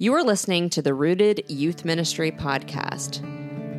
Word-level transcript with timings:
You 0.00 0.14
are 0.14 0.22
listening 0.22 0.70
to 0.70 0.80
the 0.80 0.94
Rooted 0.94 1.42
Youth 1.48 1.84
Ministry 1.84 2.30
podcast, 2.30 3.20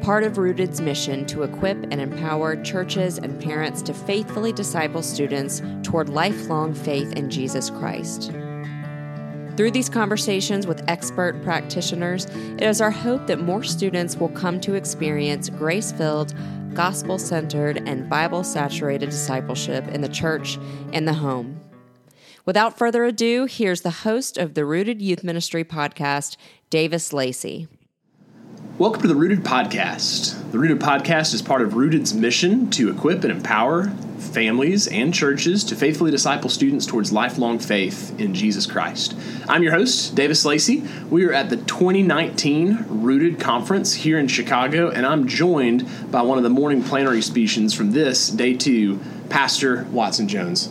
part 0.02 0.26
of 0.26 0.38
Rooted's 0.38 0.82
mission 0.82 1.26
to 1.28 1.44
equip 1.44 1.82
and 1.82 2.02
empower 2.02 2.62
churches 2.62 3.18
and 3.18 3.42
parents 3.42 3.82
to 3.84 3.94
faithfully 3.94 4.51
disciple 4.51 5.01
students 5.01 5.61
toward 5.82 6.09
lifelong 6.09 6.74
faith 6.74 7.13
in 7.13 7.29
Jesus 7.29 7.69
Christ. 7.69 8.34
Through 9.55 9.71
these 9.71 9.88
conversations 9.88 10.68
with 10.68 10.84
expert 10.89 11.41
practitioners, 11.41 12.25
it 12.25 12.63
is 12.63 12.81
our 12.81 12.91
hope 12.91 13.25
that 13.27 13.39
more 13.39 13.63
students 13.63 14.17
will 14.17 14.27
come 14.27 14.59
to 14.59 14.73
experience 14.73 15.49
grace 15.49 15.93
filled, 15.93 16.33
gospel 16.73 17.17
centered, 17.17 17.81
and 17.88 18.09
Bible 18.09 18.43
saturated 18.43 19.09
discipleship 19.09 19.88
in 19.88 20.01
the 20.01 20.09
church 20.09 20.59
and 20.91 21.07
the 21.07 21.13
home. 21.13 21.61
Without 22.50 22.79
further 22.79 23.05
ado, 23.05 23.45
here's 23.45 23.81
the 23.81 23.91
host 23.91 24.36
of 24.36 24.55
the 24.55 24.66
Rooted 24.66 25.04
Youth 25.04 25.23
Ministry 25.23 25.63
podcast, 25.63 26.36
Davis 26.71 27.13
Lacey. 27.13 27.68
Welcome 28.80 29.03
to 29.03 29.08
the 29.08 29.13
Rooted 29.13 29.44
Podcast. 29.44 30.52
The 30.52 30.58
Rooted 30.58 30.80
Podcast 30.80 31.35
is 31.35 31.44
part 31.44 31.62
of 31.62 31.75
Rooted's 31.75 32.12
mission 32.16 32.72
to 32.72 32.89
equip 32.89 33.23
and 33.23 33.31
empower 33.31 33.89
families 34.17 34.88
and 34.88 35.13
churches 35.13 35.63
to 35.66 35.75
faithfully 35.75 36.09
disciple 36.09 36.49
students 36.49 36.88
towards 36.88 37.12
lifelong 37.12 37.59
faith 37.59 38.20
in 38.20 38.34
Jesus 38.34 38.66
Christ. 38.66 39.16
I'm 39.47 39.61
your 39.61 39.73
host, 39.73 40.16
Davis 40.16 40.44
Lacey. 40.44 40.84
We 41.08 41.25
are 41.25 41.34
at 41.34 41.52
the 41.52 41.58
2019 41.58 42.86
Rooted 42.89 43.39
Conference 43.39 43.94
here 43.94 44.17
in 44.17 44.27
Chicago, 44.27 44.89
and 44.89 45.05
I'm 45.05 45.27
joined 45.27 45.88
by 46.11 46.23
one 46.23 46.39
of 46.39 46.44
the 46.44 46.50
morning 46.50 46.81
plenary 46.81 47.22
speeches 47.22 47.75
from 47.75 47.91
this, 47.91 48.27
day 48.27 48.55
two, 48.55 49.00
Pastor 49.30 49.84
Watson 49.91 50.27
Jones. 50.27 50.67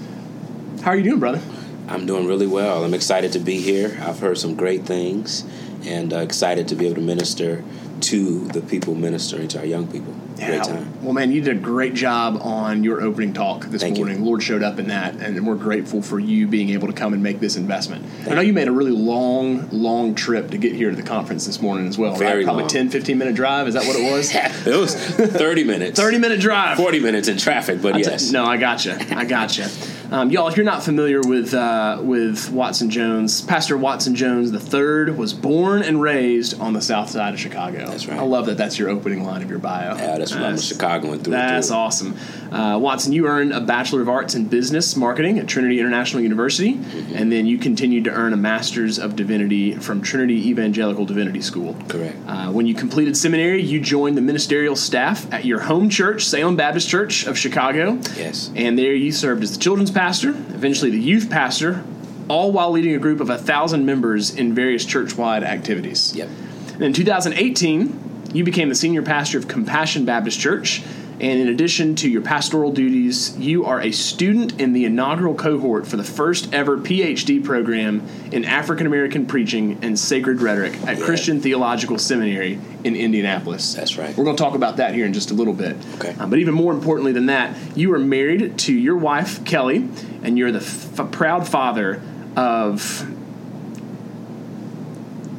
How 0.83 0.91
are 0.91 0.97
you 0.97 1.05
doing, 1.05 1.21
brother? 1.21 1.41
I'm 1.89 2.07
doing 2.07 2.27
really 2.27 2.47
well. 2.47 2.85
I'm 2.85 2.95
excited 2.95 3.33
to 3.33 3.39
be 3.39 3.61
here. 3.61 3.99
I've 4.03 4.21
heard 4.21 4.39
some 4.39 4.55
great 4.55 4.85
things 4.85 5.45
and 5.85 6.13
uh, 6.13 6.19
excited 6.19 6.69
to 6.69 6.75
be 6.75 6.87
able 6.87 6.97
to 6.97 7.01
minister 7.01 7.65
to 8.01 8.47
the 8.49 8.61
people 8.61 8.95
ministering 8.95 9.49
to 9.49 9.59
our 9.59 9.65
young 9.65 9.87
people. 9.89 10.15
Yeah, 10.37 10.49
Great 10.51 10.63
time. 10.65 11.03
Well, 11.03 11.13
man, 11.15 11.33
you 11.33 11.41
did 11.41 11.57
a 11.57 11.61
great 11.61 11.95
job 11.95 12.39
on 12.41 12.85
your 12.85 13.01
opening 13.03 13.33
talk 13.33 13.65
this 13.67 13.83
Thank 13.83 13.99
you. 13.99 14.05
morning. 14.05 14.25
Lord 14.25 14.41
showed 14.41 14.63
up 14.63 14.79
in 14.79 14.87
that, 14.89 15.17
and 15.17 15.45
we're 15.45 15.57
grateful 15.57 16.01
for 16.01 16.21
you 16.21 16.47
being 16.47 16.71
able 16.71 16.87
to 16.87 16.93
come 16.93 17.13
and 17.13 17.23
make 17.25 17.41
this 17.41 17.57
investment. 17.57 18.05
I 18.29 18.35
know 18.35 18.41
you 18.41 18.53
made 18.53 18.69
a 18.69 18.73
really 18.73 18.93
long, 18.93 19.69
long 19.71 20.15
trip 20.15 20.53
to 20.53 20.59
get 20.59 20.75
here 20.75 20.91
to 20.91 20.97
the 20.97 21.03
conference 21.03 21.45
this 21.47 21.61
morning 21.61 21.89
as 21.89 21.99
well, 21.99 22.13
right? 22.13 22.19
Very 22.21 22.45
Probably 22.45 22.63
long. 22.63 22.71
10, 22.71 22.91
15 22.91 23.19
minute 23.19 23.35
drive. 23.35 23.67
Is 23.67 23.75
that 23.75 23.85
what 23.85 23.97
it 23.97 24.13
was? 24.13 24.33
it 24.67 24.77
was 24.77 24.95
30 24.95 25.65
minutes. 25.65 25.99
30 26.01 26.19
minute 26.19 26.39
drive. 26.41 26.77
40 26.77 27.01
minutes 27.01 27.27
in 27.27 27.37
traffic, 27.37 27.83
but 27.83 27.95
I 27.95 28.03
t- 28.03 28.11
yes. 28.11 28.31
no, 28.31 28.45
I 28.45 28.59
gotcha. 28.59 28.97
I 29.17 29.25
gotcha. 29.25 29.69
Um, 30.11 30.31
y'all, 30.31 30.49
if 30.49 30.57
you're 30.57 30.65
not 30.65 30.83
familiar 30.83 31.21
with 31.21 31.53
uh, 31.53 31.99
with 32.03 32.51
Watson 32.51 32.89
Jones, 32.89 33.43
Pastor 33.43 33.77
Watson 33.77 34.15
Jones 34.15 34.51
III 34.53 35.13
was 35.13 35.35
born 35.35 35.83
and 35.83 36.01
raised 36.01 36.59
on 36.61 36.73
the 36.73 36.81
south 36.81 37.11
side 37.11 37.35
of 37.35 37.41
Chicago. 37.41 37.87
That's 37.87 38.07
right. 38.07 38.19
I 38.19 38.23
love 38.23 38.47
that. 38.47 38.57
That's 38.57 38.79
your 38.79 38.89
opening 38.89 39.25
line 39.25 39.43
of 39.43 39.51
your 39.51 39.59
bio. 39.59 39.97
Yeah, 39.97 40.17
that's 40.17 40.33
what 40.35 40.43
I'm 40.45 40.55
a 40.55 40.59
Chicagoan 40.59 41.19
through 41.19 41.35
and 41.35 41.51
That's 41.53 41.69
through. 41.69 41.77
awesome. 41.77 42.17
Uh, 42.51 42.79
Watson, 42.79 43.13
you 43.13 43.27
earned 43.27 43.53
a 43.53 43.61
Bachelor 43.61 44.01
of 44.01 44.09
Arts 44.09 44.35
in 44.35 44.47
Business 44.47 44.97
Marketing 44.97 45.39
at 45.39 45.47
Trinity 45.47 45.79
International 45.79 46.23
University, 46.23 46.75
Mm-hmm. 46.75 47.15
and 47.17 47.31
then 47.31 47.45
you 47.47 47.59
continued 47.59 48.05
to 48.05 48.11
earn 48.11 48.33
a 48.33 48.37
Master's 48.37 48.99
of 48.99 49.15
Divinity 49.17 49.75
from 49.75 50.01
Trinity 50.01 50.49
Evangelical 50.49 51.05
Divinity 51.05 51.43
School. 51.43 51.77
Correct. 51.89 52.17
Uh, 52.27 52.51
when 52.51 52.67
you 52.67 52.75
completed 52.75 53.17
seminary, 53.17 53.61
you 53.63 53.79
joined 53.81 54.17
the 54.17 54.23
ministerial 54.23 54.75
staff 54.77 55.31
at 55.33 55.45
your 55.45 55.61
home 55.61 55.91
church, 55.91 56.25
Salem 56.25 56.57
Baptist 56.57 56.89
Church 56.89 57.27
of 57.27 57.37
Chicago. 57.37 57.99
Yes. 58.17 58.51
And 58.57 58.79
there 58.79 58.95
you 58.95 59.13
served 59.13 59.43
as 59.43 59.53
the 59.53 59.59
children's 59.63 59.91
pastor, 59.99 60.29
eventually 60.29 60.93
the 60.93 61.01
youth 61.01 61.29
pastor, 61.29 61.83
all 62.29 62.53
while 62.53 62.71
leading 62.71 62.95
a 62.95 62.99
group 62.99 63.19
of 63.19 63.31
a 63.31 63.37
thousand 63.37 63.85
members 63.85 64.33
in 64.33 64.55
various 64.55 64.85
church-wide 64.85 65.43
activities. 65.43 66.15
Yep. 66.15 66.29
And 66.75 66.85
in 66.85 66.93
2018, 66.93 68.31
you 68.33 68.45
became 68.45 68.69
the 68.69 68.77
senior 68.77 69.03
pastor 69.03 69.39
of 69.39 69.49
Compassion 69.49 70.05
Baptist 70.05 70.39
Church. 70.39 70.85
And 71.21 71.41
in 71.41 71.49
addition 71.49 71.97
to 71.97 72.09
your 72.09 72.23
pastoral 72.23 72.71
duties, 72.71 73.37
you 73.37 73.65
are 73.65 73.81
a 73.81 73.91
student 73.91 74.61
in 74.61 74.73
the 74.73 74.85
inaugural 74.85 75.35
cohort 75.35 75.85
for 75.85 75.97
the 75.97 76.05
first 76.05 76.55
ever 76.55 76.79
PhD 76.79 77.43
program 77.45 78.07
in 78.31 78.45
African 78.45 78.87
American 78.87 79.27
preaching 79.27 79.79
and 79.83 79.99
sacred 79.99 80.41
rhetoric 80.41 80.75
at 80.87 80.99
Yeah. 80.99 81.05
Christian 81.05 81.41
Theological 81.41 81.99
Seminary 81.99 82.61
in 82.85 82.95
Indianapolis. 82.95 83.75
That's 83.75 83.99
right. 83.99 84.17
We're 84.17 84.23
going 84.25 84.37
to 84.37 84.43
talk 84.43 84.55
about 84.55 84.77
that 84.77 84.95
here 84.95 85.07
in 85.07 85.13
just 85.13 85.33
a 85.33 85.35
little 85.35 85.55
bit. 85.55 85.77
Okay. 85.97 86.15
Uh, 86.21 86.27
but 86.29 86.39
even 86.39 86.55
more 86.55 86.73
importantly 86.73 87.11
than 87.11 87.27
that, 87.27 87.57
you 87.77 87.93
are 87.95 87.99
married 87.99 88.57
to 88.61 88.73
your 88.73 88.97
wife, 88.97 89.45
Kelly, 89.45 89.89
and 90.23 90.39
you're 90.39 90.53
the 90.53 90.61
f- 90.61 91.11
proud 91.11 91.49
father 91.49 92.01
of 92.37 93.07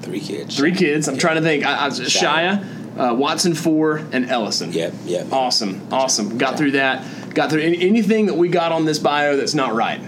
Three 0.02 0.20
kids. 0.20 0.58
Three 0.58 0.72
kids. 0.74 1.08
I'm 1.08 1.18
trying 1.18 1.36
to 1.36 1.42
think. 1.42 1.64
I, 1.66 1.86
I, 1.86 1.90
Shia, 1.90 2.66
uh, 3.00 3.14
Watson 3.14 3.56
four, 3.56 3.98
and 4.12 4.30
Ellison. 4.30 4.74
Yep, 4.74 4.94
yep. 5.06 5.32
Awesome, 5.32 5.88
awesome. 5.92 6.38
Got 6.38 6.58
through 6.58 6.72
that. 6.72 7.34
Got 7.34 7.50
through 7.52 7.62
any, 7.62 7.82
anything 7.82 8.26
that 8.26 8.36
we 8.36 8.50
got 8.50 8.72
on 8.72 8.86
this 8.86 9.00
bio 9.00 9.38
that's 9.38 9.54
not 9.54 9.74
right. 9.74 10.02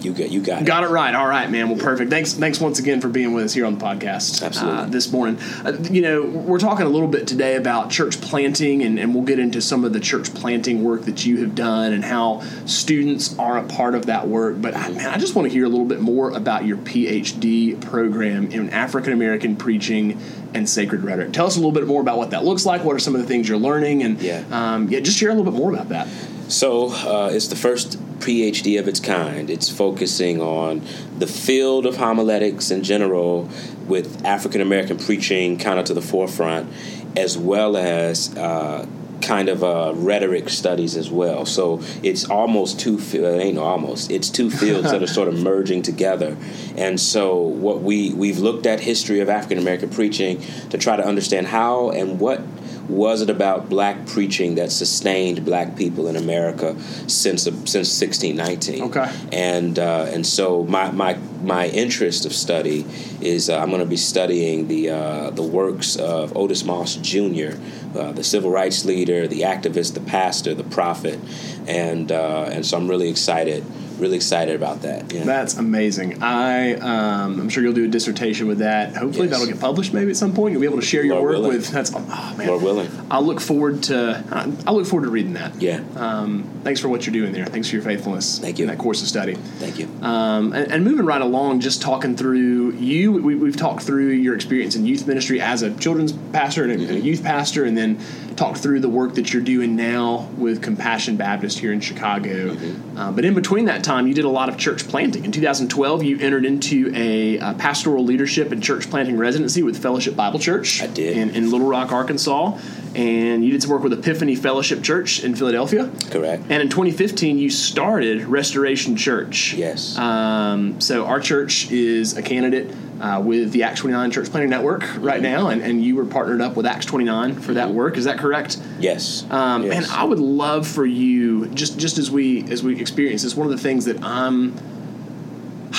You 0.00 0.12
got, 0.12 0.30
you 0.30 0.40
got, 0.40 0.62
it. 0.62 0.64
Got 0.66 0.84
it 0.84 0.88
right. 0.88 1.14
All 1.14 1.26
right, 1.26 1.50
man. 1.50 1.68
Well, 1.68 1.78
perfect. 1.78 2.10
Thanks. 2.10 2.32
Thanks 2.34 2.60
once 2.60 2.78
again 2.78 3.00
for 3.00 3.08
being 3.08 3.32
with 3.32 3.44
us 3.44 3.54
here 3.54 3.64
on 3.66 3.78
the 3.78 3.84
podcast. 3.84 4.42
Absolutely. 4.42 4.78
Uh, 4.80 4.86
this 4.86 5.10
morning, 5.10 5.38
uh, 5.64 5.72
you 5.90 6.02
know, 6.02 6.22
we're 6.22 6.58
talking 6.58 6.86
a 6.86 6.88
little 6.88 7.08
bit 7.08 7.26
today 7.26 7.56
about 7.56 7.90
church 7.90 8.20
planting, 8.20 8.82
and, 8.82 8.98
and 8.98 9.14
we'll 9.14 9.24
get 9.24 9.38
into 9.38 9.60
some 9.60 9.84
of 9.84 9.92
the 9.92 10.00
church 10.00 10.32
planting 10.34 10.84
work 10.84 11.02
that 11.02 11.24
you 11.26 11.38
have 11.38 11.54
done 11.54 11.92
and 11.92 12.04
how 12.04 12.40
students 12.66 13.36
are 13.38 13.58
a 13.58 13.64
part 13.64 13.94
of 13.94 14.06
that 14.06 14.28
work. 14.28 14.60
But 14.60 14.76
I, 14.76 14.90
man, 14.90 15.08
I 15.08 15.18
just 15.18 15.34
want 15.34 15.48
to 15.48 15.52
hear 15.52 15.64
a 15.64 15.68
little 15.68 15.86
bit 15.86 16.00
more 16.00 16.30
about 16.30 16.66
your 16.66 16.76
PhD 16.76 17.80
program 17.80 18.50
in 18.52 18.70
African 18.70 19.12
American 19.12 19.56
preaching 19.56 20.20
and 20.54 20.68
sacred 20.68 21.02
rhetoric. 21.04 21.32
Tell 21.32 21.46
us 21.46 21.56
a 21.56 21.58
little 21.58 21.72
bit 21.72 21.86
more 21.86 22.00
about 22.00 22.18
what 22.18 22.30
that 22.30 22.44
looks 22.44 22.64
like. 22.64 22.84
What 22.84 22.94
are 22.96 22.98
some 22.98 23.14
of 23.14 23.20
the 23.20 23.26
things 23.26 23.48
you're 23.48 23.58
learning, 23.58 24.02
and 24.02 24.20
Yeah. 24.20 24.44
um, 24.50 24.88
yeah, 24.88 25.00
just 25.00 25.18
share 25.18 25.30
a 25.30 25.34
little 25.34 25.50
bit 25.50 25.58
more 25.58 25.72
about 25.72 25.88
that. 25.90 26.06
So 26.48 26.90
uh, 26.90 27.30
it's 27.32 27.48
the 27.48 27.56
first 27.56 27.98
PhD 28.20 28.78
of 28.78 28.88
its 28.88 29.00
kind. 29.00 29.50
It's 29.50 29.68
focusing 29.68 30.40
on 30.40 30.82
the 31.18 31.26
field 31.26 31.86
of 31.86 31.96
homiletics 31.96 32.70
in 32.70 32.82
general, 32.82 33.48
with 33.86 34.24
African 34.24 34.60
American 34.60 34.96
preaching 34.98 35.58
kind 35.58 35.78
of 35.78 35.84
to 35.86 35.94
the 35.94 36.02
forefront, 36.02 36.72
as 37.16 37.36
well 37.38 37.76
as 37.76 38.36
uh, 38.36 38.86
kind 39.22 39.48
of 39.48 39.64
uh, 39.64 39.92
rhetoric 39.96 40.48
studies 40.48 40.96
as 40.96 41.10
well. 41.10 41.46
So 41.46 41.80
it's 42.02 42.24
almost 42.28 42.78
two. 42.80 42.98
fi- 42.98 43.18
It 43.18 43.40
ain't 43.42 43.58
almost. 43.58 44.10
It's 44.10 44.28
two 44.30 44.50
fields 44.50 44.90
that 44.92 45.02
are 45.02 45.06
sort 45.06 45.28
of 45.28 45.40
merging 45.42 45.82
together. 45.82 46.36
And 46.76 47.00
so 47.00 47.38
what 47.40 47.82
we 47.82 48.12
we've 48.12 48.38
looked 48.38 48.66
at 48.66 48.80
history 48.80 49.20
of 49.20 49.28
African 49.28 49.58
American 49.58 49.88
preaching 49.90 50.40
to 50.70 50.78
try 50.78 50.96
to 50.96 51.04
understand 51.04 51.48
how 51.48 51.90
and 51.90 52.20
what 52.20 52.40
was 52.88 53.22
it 53.22 53.30
about 53.30 53.68
black 53.68 54.06
preaching 54.06 54.56
that 54.56 54.70
sustained 54.72 55.44
black 55.44 55.76
people 55.76 56.08
in 56.08 56.16
America 56.16 56.78
since 57.08 57.44
since 57.44 58.00
1619? 58.00 58.82
Okay. 58.84 59.12
And 59.32 59.78
uh, 59.78 60.06
and 60.10 60.26
so 60.26 60.64
my 60.64 60.90
my 60.90 61.14
my 61.42 61.68
interest 61.68 62.26
of 62.26 62.32
study 62.32 62.84
is 63.20 63.48
uh, 63.48 63.58
I'm 63.58 63.68
going 63.68 63.80
to 63.80 63.86
be 63.86 63.96
studying 63.96 64.68
the 64.68 64.90
uh, 64.90 65.30
the 65.30 65.42
works 65.42 65.96
of 65.96 66.36
Otis 66.36 66.64
Moss 66.64 66.96
Jr., 66.96 67.58
uh, 67.96 68.12
the 68.12 68.24
civil 68.24 68.50
rights 68.50 68.84
leader, 68.84 69.26
the 69.26 69.42
activist, 69.42 69.94
the 69.94 70.00
pastor, 70.00 70.54
the 70.54 70.64
prophet, 70.64 71.18
and 71.66 72.10
uh, 72.12 72.48
and 72.50 72.64
so 72.64 72.76
I'm 72.76 72.88
really 72.88 73.08
excited, 73.08 73.64
really 73.98 74.16
excited 74.16 74.54
about 74.56 74.82
that. 74.82 75.12
Yeah. 75.12 75.24
That's 75.24 75.54
amazing. 75.56 76.22
I 76.22 76.74
um, 76.74 77.40
I'm 77.40 77.48
sure 77.48 77.62
you'll 77.62 77.72
do 77.72 77.84
a 77.84 77.88
dissertation 77.88 78.46
with 78.46 78.58
that. 78.58 78.96
Hopefully 78.96 79.28
Yes. 79.28 79.38
that'll 79.38 79.52
get 79.52 79.60
published 79.60 79.92
maybe 79.92 80.10
at 80.10 80.16
some 80.16 80.34
point. 80.34 80.52
You'll 80.52 80.60
be 80.60 80.66
able 80.66 80.80
to 80.80 80.86
share 80.86 81.04
your 81.04 81.22
work 81.22 81.32
willing. 81.32 81.48
with. 81.56 81.70
That's 81.70 81.92
oh 81.94 82.34
man. 82.36 82.46
Lord 82.48 82.62
willing. 82.62 82.88
I'll 83.10 83.22
look 83.22 83.40
forward 83.40 83.82
to 83.84 84.24
I 84.66 84.70
look 84.72 84.86
forward 84.86 85.04
to 85.06 85.10
reading 85.10 85.34
that. 85.34 85.60
Yeah. 85.60 85.82
Um, 85.96 86.44
thanks 86.64 86.80
for 86.80 86.88
what 86.88 87.06
you're 87.06 87.12
doing 87.12 87.32
there. 87.32 87.46
Thanks 87.46 87.68
for 87.68 87.76
your 87.76 87.84
faithfulness. 87.84 88.38
Thank 88.38 88.58
you. 88.58 88.64
in 88.64 88.70
that 88.70 88.78
course 88.78 89.02
of 89.02 89.08
study. 89.08 89.34
Thank 89.34 89.78
you. 89.78 89.88
Um, 90.02 90.52
and, 90.52 90.70
and 90.72 90.84
moving 90.84 91.06
right 91.06 91.20
along, 91.22 91.60
just 91.60 91.80
talking 91.82 92.16
through 92.16 92.72
you, 92.72 93.12
we, 93.12 93.34
we've 93.34 93.56
talked 93.56 93.82
through 93.82 94.08
your 94.10 94.34
experience 94.34 94.76
in 94.76 94.86
youth 94.86 95.06
ministry 95.06 95.40
as 95.40 95.62
a 95.62 95.74
children's 95.76 96.12
pastor 96.12 96.64
and 96.64 96.72
a, 96.72 96.74
and 96.74 96.90
a 96.96 97.00
youth 97.00 97.22
pastor, 97.22 97.64
and 97.64 97.76
then 97.76 97.98
talked 98.36 98.58
through 98.58 98.80
the 98.80 98.88
work 98.88 99.14
that 99.14 99.32
you're 99.32 99.42
doing 99.42 99.76
now 99.76 100.28
with 100.36 100.62
Compassion 100.62 101.16
Baptist 101.16 101.58
here 101.58 101.72
in 101.72 101.80
Chicago. 101.80 102.56
Uh, 102.96 103.10
but 103.12 103.24
in 103.24 103.34
between 103.34 103.64
that 103.66 103.82
time, 103.82 104.06
you 104.06 104.14
did 104.14 104.24
a 104.24 104.28
lot 104.28 104.48
of 104.48 104.56
church 104.58 104.86
planting. 104.88 105.24
In 105.24 105.32
2012, 105.32 106.02
you 106.02 106.18
entered 106.20 106.44
into 106.44 106.92
a, 106.94 107.38
uh 107.38 107.54
pastoral 107.54 108.04
leadership 108.04 108.52
and 108.52 108.62
church 108.62 108.90
planting 108.90 109.16
residency 109.16 109.62
with 109.62 109.80
Fellowship 109.80 110.14
Bible 110.14 110.38
Church 110.38 110.82
I 110.82 110.86
did. 110.86 111.16
in, 111.16 111.30
in 111.30 111.50
Little 111.50 111.66
Rock, 111.66 111.92
Arkansas. 111.92 112.58
And 112.94 113.44
you 113.44 113.52
did 113.52 113.62
some 113.62 113.70
work 113.70 113.82
with 113.82 113.92
Epiphany 113.92 114.36
Fellowship 114.36 114.82
Church 114.82 115.22
in 115.22 115.34
Philadelphia. 115.34 115.90
Correct. 116.10 116.44
And 116.48 116.62
in 116.62 116.70
2015, 116.70 117.38
you 117.38 117.50
started 117.50 118.24
Restoration 118.24 118.96
Church. 118.96 119.52
Yes. 119.52 119.98
Um, 119.98 120.80
so 120.80 121.04
our 121.04 121.20
church 121.20 121.70
is 121.70 122.16
a 122.16 122.22
candidate 122.22 122.74
uh, 123.00 123.20
with 123.24 123.52
the 123.52 123.62
Acts 123.62 123.80
29 123.80 124.10
Church 124.10 124.30
Planting 124.30 124.50
Network 124.50 124.84
right 124.98 125.20
now, 125.20 125.48
and, 125.48 125.62
and 125.62 125.84
you 125.84 125.96
were 125.96 126.06
partnered 126.06 126.40
up 126.40 126.56
with 126.56 126.66
Acts 126.66 126.86
29 126.86 127.40
for 127.40 127.54
that 127.54 127.70
work. 127.70 127.96
Is 127.96 128.04
that 128.04 128.18
correct? 128.18 128.60
yes. 128.78 129.26
Um, 129.30 129.64
yes. 129.64 129.74
And 129.74 129.86
I 129.86 130.04
would 130.04 130.20
love 130.20 130.66
for 130.66 130.86
you, 130.86 131.46
just 131.48 131.78
just 131.78 131.98
as 131.98 132.10
we 132.10 132.44
as 132.50 132.62
we 132.62 132.80
experience 132.80 133.22
this, 133.22 133.36
one 133.36 133.46
of 133.46 133.52
the 133.52 133.62
things 133.62 133.84
that 133.86 134.02
I'm 134.02 134.54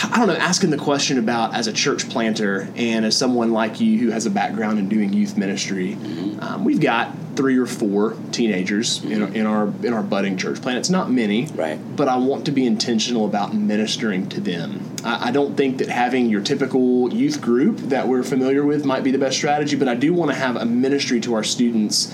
I 0.04 0.18
don't 0.18 0.28
know, 0.28 0.36
asking 0.36 0.70
the 0.70 0.78
question 0.78 1.18
about 1.18 1.56
as 1.56 1.68
a 1.68 1.74
church 1.74 2.10
planter 2.10 2.70
and 2.76 3.06
as 3.06 3.18
someone 3.18 3.52
like 3.52 3.80
you 3.80 3.98
who 3.98 4.12
has 4.12 4.26
a 4.26 4.30
background 4.30 4.78
in 4.78 4.90
doing 4.90 5.12
youth 5.12 5.38
ministry, 5.38 5.96
mm-hmm. 5.96 6.40
um, 6.40 6.66
we've 6.66 6.80
got 6.80 7.16
three 7.36 7.58
or 7.58 7.66
four 7.66 8.16
teenagers 8.32 9.00
mm-hmm. 9.00 9.12
in, 9.12 9.22
our, 9.22 9.30
in 9.30 9.46
our 9.46 9.88
in 9.88 9.94
our 9.94 10.04
budding 10.04 10.38
church 10.38 10.62
plant. 10.62 10.78
It's 10.78 10.90
not 10.90 11.10
many, 11.10 11.48
right? 11.48 11.80
But 11.96 12.08
I 12.08 12.18
want 12.18 12.46
to 12.46 12.52
be 12.52 12.66
intentional 12.66 13.26
about 13.26 13.56
ministering 13.56 14.30
to 14.30 14.42
them. 14.42 14.87
I, 15.08 15.30
I 15.30 15.32
don't 15.32 15.56
think 15.56 15.78
that 15.78 15.88
having 15.88 16.30
your 16.30 16.42
typical 16.42 17.14
youth 17.14 17.42
group 17.42 17.78
that 17.78 18.08
we're 18.08 18.24
familiar 18.24 18.64
with 18.66 18.86
might 18.86 19.04
be 19.04 19.12
the 19.12 19.18
best 19.18 19.38
strategy, 19.38 19.76
but 19.76 19.88
I 19.88 19.96
do 19.96 20.14
want 20.14 20.32
to 20.32 20.38
have 20.38 20.58
a 20.58 20.66
ministry 20.66 21.22
to 21.22 21.34
our 21.36 21.44
students 21.44 22.14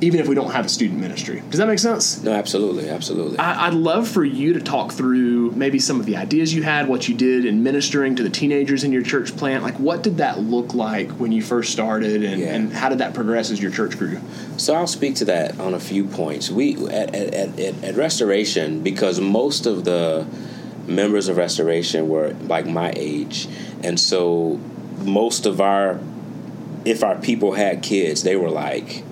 even 0.00 0.20
if 0.20 0.28
we 0.28 0.34
don't 0.34 0.50
have 0.50 0.66
a 0.66 0.68
student 0.68 1.00
ministry. 1.00 1.42
Does 1.50 1.58
that 1.58 1.66
make 1.66 1.78
sense? 1.78 2.22
No, 2.22 2.32
absolutely, 2.32 2.90
absolutely. 2.90 3.38
I, 3.38 3.68
would 3.68 3.78
love 3.78 4.08
for 4.08 4.24
you 4.24 4.52
to 4.52 4.60
talk 4.60 4.92
through 4.92 5.52
maybe 5.52 5.78
some 5.78 5.98
of 5.98 6.04
the 6.04 6.16
ideas 6.16 6.52
you 6.52 6.62
had, 6.62 6.88
what 6.88 7.08
you 7.08 7.14
did 7.14 7.46
in 7.46 7.62
ministering 7.62 8.16
to 8.16 8.22
the 8.22 8.28
teenagers 8.28 8.84
in 8.84 8.92
your 8.92 9.02
church 9.02 9.34
plant. 9.36 9.62
Like, 9.62 9.78
what 9.78 10.02
did 10.02 10.18
that 10.18 10.40
look 10.40 10.74
like 10.74 11.10
when 11.12 11.32
you 11.32 11.42
first 11.42 11.72
started, 11.72 12.22
and, 12.24 12.40
yeah. 12.40 12.54
and 12.54 12.72
how 12.72 12.88
did 12.88 12.98
that 12.98 13.14
progress 13.14 13.50
as 13.50 13.62
your 13.62 13.70
church 13.70 13.96
grew? 13.96 14.20
So 14.56 14.74
I'll 14.74 14.86
speak 14.86 15.14
to 15.16 15.24
that 15.26 15.58
on 15.58 15.72
a 15.72 15.80
few 15.80 16.04
points. 16.04 16.50
We 16.50 16.76
at, 16.88 17.14
at, 17.14 17.58
at, 17.58 17.84
at 17.84 17.94
Restoration 17.94 18.82
because 18.82 19.20
most 19.20 19.64
of 19.64 19.84
the 19.84 20.26
members 20.86 21.28
of 21.28 21.36
Restoration 21.36 22.08
were 22.08 22.34
like 22.42 22.66
my 22.66 22.92
age, 22.96 23.48
and 23.82 23.98
so 23.98 24.60
most 24.98 25.46
of 25.46 25.60
our 25.60 25.98
if 26.84 27.02
our 27.02 27.16
people 27.16 27.52
had 27.52 27.82
kids, 27.82 28.22
they 28.22 28.36
were 28.36 28.50
like 28.50 29.02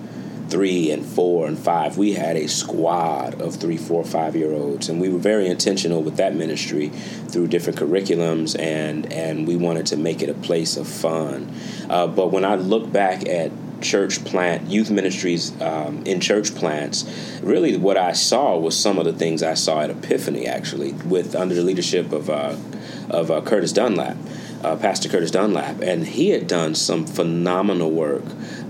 three 0.49 0.91
and 0.91 1.03
four 1.03 1.47
and 1.47 1.57
five. 1.57 1.97
We 1.97 2.13
had 2.13 2.37
a 2.37 2.47
squad 2.47 3.41
of 3.41 3.55
three, 3.55 3.77
four, 3.77 4.03
five 4.03 4.35
year 4.35 4.53
olds, 4.53 4.89
and 4.89 5.01
we 5.01 5.09
were 5.09 5.19
very 5.19 5.47
intentional 5.47 6.03
with 6.03 6.17
that 6.17 6.35
ministry 6.35 6.89
through 6.89 7.47
different 7.47 7.79
curriculums, 7.79 8.57
and 8.59 9.11
and 9.11 9.47
we 9.47 9.55
wanted 9.55 9.87
to 9.87 9.97
make 9.97 10.21
it 10.21 10.29
a 10.29 10.35
place 10.35 10.77
of 10.77 10.87
fun. 10.87 11.51
Uh, 11.89 12.07
but 12.07 12.31
when 12.31 12.45
I 12.45 12.55
look 12.55 12.91
back 12.91 13.27
at 13.27 13.51
church 13.83 14.23
plant 14.25 14.67
youth 14.69 14.89
ministries 14.89 15.59
um, 15.61 16.03
in 16.05 16.19
church 16.19 16.55
plants 16.55 17.05
really 17.43 17.77
what 17.77 17.97
i 17.97 18.11
saw 18.11 18.57
was 18.57 18.77
some 18.77 18.97
of 18.97 19.05
the 19.05 19.13
things 19.13 19.43
i 19.43 19.53
saw 19.53 19.81
at 19.81 19.89
epiphany 19.89 20.47
actually 20.47 20.93
with 20.93 21.35
under 21.35 21.53
the 21.53 21.61
leadership 21.61 22.11
of 22.11 22.29
uh, 22.29 22.55
of 23.09 23.29
uh, 23.29 23.41
curtis 23.41 23.71
dunlap 23.71 24.17
uh, 24.63 24.77
Pastor 24.77 25.09
Curtis 25.09 25.31
Dunlap, 25.31 25.81
and 25.81 26.07
he 26.07 26.29
had 26.29 26.47
done 26.47 26.73
some 26.73 27.05
phenomenal 27.05 27.91
work. 27.91 28.23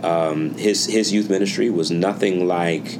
Um, 0.03 0.55
his 0.55 0.87
his 0.87 1.13
youth 1.13 1.29
ministry 1.29 1.69
was 1.69 1.91
nothing 1.91 2.47
like. 2.47 2.99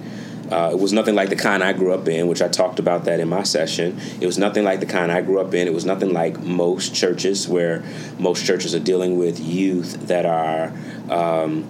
Uh, 0.52 0.70
it 0.72 0.78
was 0.78 0.94
nothing 0.94 1.16
like 1.16 1.30
the 1.30 1.36
kind 1.36 1.64
I 1.64 1.74
grew 1.74 1.94
up 1.94 2.08
in, 2.08 2.28
which 2.28 2.42
I 2.42 2.48
talked 2.48 2.78
about 2.78 3.06
that 3.06 3.20
in 3.20 3.28
my 3.28 3.42
session. 3.42 4.00
It 4.22 4.28
was 4.28 4.38
nothing 4.38 4.64
like 4.64 4.82
the 4.82 4.86
kind 4.86 5.12
I 5.12 5.22
grew 5.22 5.40
up 5.40 5.54
in. 5.54 5.68
It 5.68 5.74
was 5.74 5.86
nothing 5.86 6.14
like 6.14 6.40
most 6.42 6.94
churches, 6.94 7.48
where 7.48 7.82
most 8.20 8.46
churches 8.46 8.76
are 8.76 8.80
dealing 8.80 9.18
with 9.18 9.40
youth 9.40 10.08
that 10.08 10.26
are 10.28 10.72
um, 11.10 11.66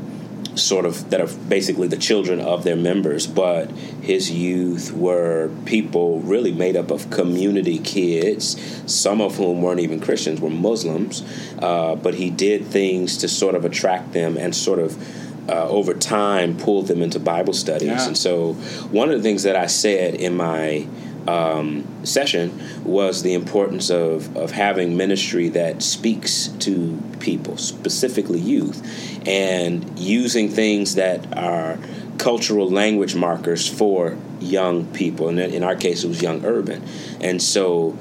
sort 0.56 0.86
of 0.86 1.10
that 1.10 1.22
are 1.22 1.28
basically 1.48 1.88
the 1.88 1.98
children 1.98 2.40
of 2.40 2.64
their 2.64 2.76
members, 2.76 3.28
but 3.28 3.70
his 4.02 4.32
youth 4.32 4.92
were 4.92 5.50
people 5.66 6.20
really 6.22 6.52
made 6.52 6.76
up 6.76 6.92
of 6.92 7.10
community 7.10 7.80
kids, 7.80 8.58
some 8.92 9.22
of 9.22 9.38
whom 9.38 9.62
weren't 9.62 9.80
even 9.80 10.00
Christians, 10.00 10.42
were 10.42 10.50
Muslims, 10.50 11.24
uh, 11.60 11.96
but 11.96 12.16
he 12.16 12.30
did 12.30 12.66
things 12.66 13.18
to 13.18 13.28
sort 13.28 13.56
of 13.56 13.66
attract 13.66 14.14
them 14.14 14.38
and 14.38 14.56
sort 14.56 14.80
of. 14.80 15.22
Uh, 15.46 15.68
over 15.68 15.94
time, 15.94 16.56
pulled 16.56 16.88
them 16.88 17.02
into 17.02 17.20
Bible 17.20 17.52
studies, 17.52 17.90
yeah. 17.90 18.08
and 18.08 18.18
so 18.18 18.54
one 18.94 19.10
of 19.10 19.18
the 19.18 19.22
things 19.22 19.44
that 19.44 19.58
I 19.58 19.66
said 19.66 20.16
in 20.16 20.38
my 20.38 20.88
um, 21.28 22.06
session 22.06 22.62
was 22.84 23.24
the 23.24 23.34
importance 23.34 23.90
of, 23.90 24.36
of 24.36 24.52
having 24.52 24.98
ministry 24.98 25.50
that 25.50 25.82
speaks 25.82 26.48
to 26.60 27.02
people, 27.20 27.58
specifically 27.58 28.40
youth, 28.40 28.82
and 29.28 29.98
using 30.00 30.50
things 30.50 30.96
that 30.96 31.38
are 31.38 31.78
cultural 32.18 32.70
language 32.70 33.16
markers 33.16 33.68
for 33.68 34.18
young 34.40 34.86
people. 34.88 35.30
And 35.30 35.40
in 35.40 35.64
our 35.64 35.76
case, 35.76 36.04
it 36.04 36.08
was 36.08 36.22
young 36.22 36.46
urban. 36.46 36.84
And 37.22 37.42
so 37.42 37.98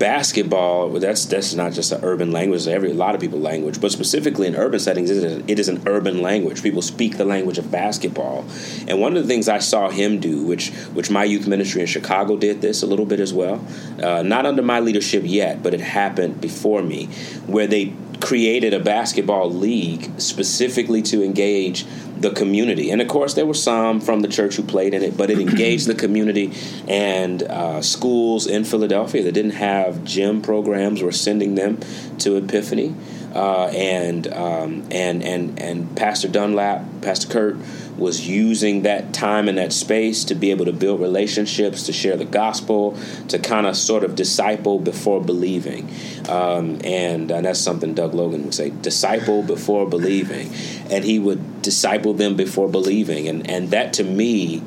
basketball 0.00 0.88
that's 0.98 1.26
that's 1.26 1.52
not 1.52 1.74
just 1.74 1.92
an 1.92 2.02
urban 2.02 2.32
language 2.32 2.66
every 2.66 2.90
a 2.90 2.94
lot 2.94 3.14
of 3.14 3.20
people 3.20 3.38
language 3.38 3.82
but 3.82 3.92
specifically 3.92 4.46
in 4.46 4.56
urban 4.56 4.80
settings 4.80 5.10
it 5.10 5.22
is, 5.22 5.44
it 5.46 5.58
is 5.58 5.68
an 5.68 5.82
urban 5.86 6.22
language. 6.22 6.62
People 6.62 6.80
speak 6.80 7.18
the 7.18 7.24
language 7.24 7.58
of 7.58 7.70
basketball. 7.70 8.46
And 8.88 8.98
one 8.98 9.14
of 9.14 9.22
the 9.22 9.28
things 9.28 9.46
i 9.46 9.58
saw 9.58 9.90
him 9.90 10.18
do 10.18 10.42
which 10.42 10.70
which 10.94 11.10
my 11.10 11.24
youth 11.24 11.46
ministry 11.46 11.82
in 11.82 11.86
chicago 11.86 12.38
did 12.38 12.62
this 12.62 12.82
a 12.82 12.86
little 12.86 13.04
bit 13.04 13.20
as 13.20 13.34
well 13.34 13.62
uh, 14.02 14.22
not 14.22 14.46
under 14.46 14.62
my 14.62 14.80
leadership 14.80 15.22
yet 15.26 15.62
but 15.62 15.74
it 15.74 15.80
happened 15.80 16.40
before 16.40 16.82
me 16.82 17.06
where 17.46 17.66
they 17.66 17.92
created 18.20 18.74
a 18.74 18.80
basketball 18.80 19.50
league 19.50 20.20
specifically 20.20 21.02
to 21.02 21.24
engage 21.24 21.86
the 22.20 22.30
community. 22.30 22.90
And 22.90 23.00
of 23.00 23.08
course, 23.08 23.34
there 23.34 23.46
were 23.46 23.54
some 23.54 24.00
from 24.00 24.20
the 24.20 24.28
church 24.28 24.56
who 24.56 24.62
played 24.62 24.92
in 24.92 25.02
it, 25.02 25.16
but 25.16 25.30
it 25.30 25.38
engaged 25.48 25.86
the 25.86 25.94
community 25.94 26.52
and 26.86 27.42
uh, 27.42 27.80
schools 27.80 28.46
in 28.46 28.64
Philadelphia 28.64 29.22
that 29.22 29.32
didn't 29.32 29.52
have 29.52 30.04
gym 30.04 30.42
programs 30.42 31.02
were 31.02 31.12
sending 31.12 31.54
them 31.54 31.78
to 32.18 32.36
Epiphany. 32.36 32.94
Uh, 33.34 33.66
and 33.66 34.26
um, 34.32 34.86
and 34.90 35.22
and 35.22 35.60
and 35.60 35.96
Pastor 35.96 36.28
Dunlap, 36.28 36.84
Pastor 37.00 37.28
Kurt 37.28 37.56
was 38.00 38.26
using 38.26 38.82
that 38.82 39.12
time 39.12 39.46
and 39.48 39.58
that 39.58 39.72
space 39.72 40.24
to 40.24 40.34
be 40.34 40.50
able 40.50 40.64
to 40.64 40.72
build 40.72 41.00
relationships, 41.00 41.84
to 41.84 41.92
share 41.92 42.16
the 42.16 42.24
gospel, 42.24 42.98
to 43.28 43.38
kind 43.38 43.66
of 43.66 43.76
sort 43.76 44.02
of 44.02 44.14
disciple 44.14 44.78
before 44.78 45.20
believing. 45.22 45.88
Um, 46.28 46.80
and, 46.82 47.30
and 47.30 47.44
that's 47.44 47.60
something 47.60 47.92
Doug 47.92 48.14
Logan 48.14 48.44
would 48.44 48.54
say 48.54 48.70
disciple 48.70 49.42
before 49.42 49.86
believing. 49.86 50.50
And 50.90 51.04
he 51.04 51.18
would 51.18 51.60
disciple 51.60 52.14
them 52.14 52.36
before 52.36 52.68
believing. 52.68 53.28
And, 53.28 53.48
and 53.48 53.70
that 53.70 53.92
to 53.94 54.04
me, 54.04 54.62